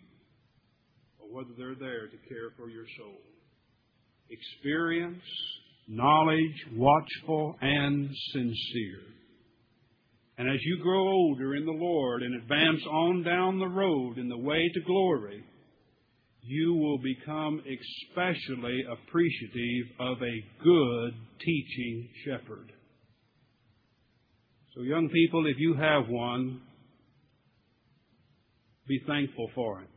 [1.34, 3.18] whether they're there to care for your soul.
[4.30, 5.22] Experience,
[5.88, 9.02] knowledge, watchful, and sincere.
[10.38, 14.28] And as you grow older in the Lord and advance on down the road in
[14.28, 15.44] the way to glory,
[16.40, 22.70] you will become especially appreciative of a good teaching shepherd.
[24.74, 26.60] So, young people, if you have one,
[28.86, 29.88] be thankful for it.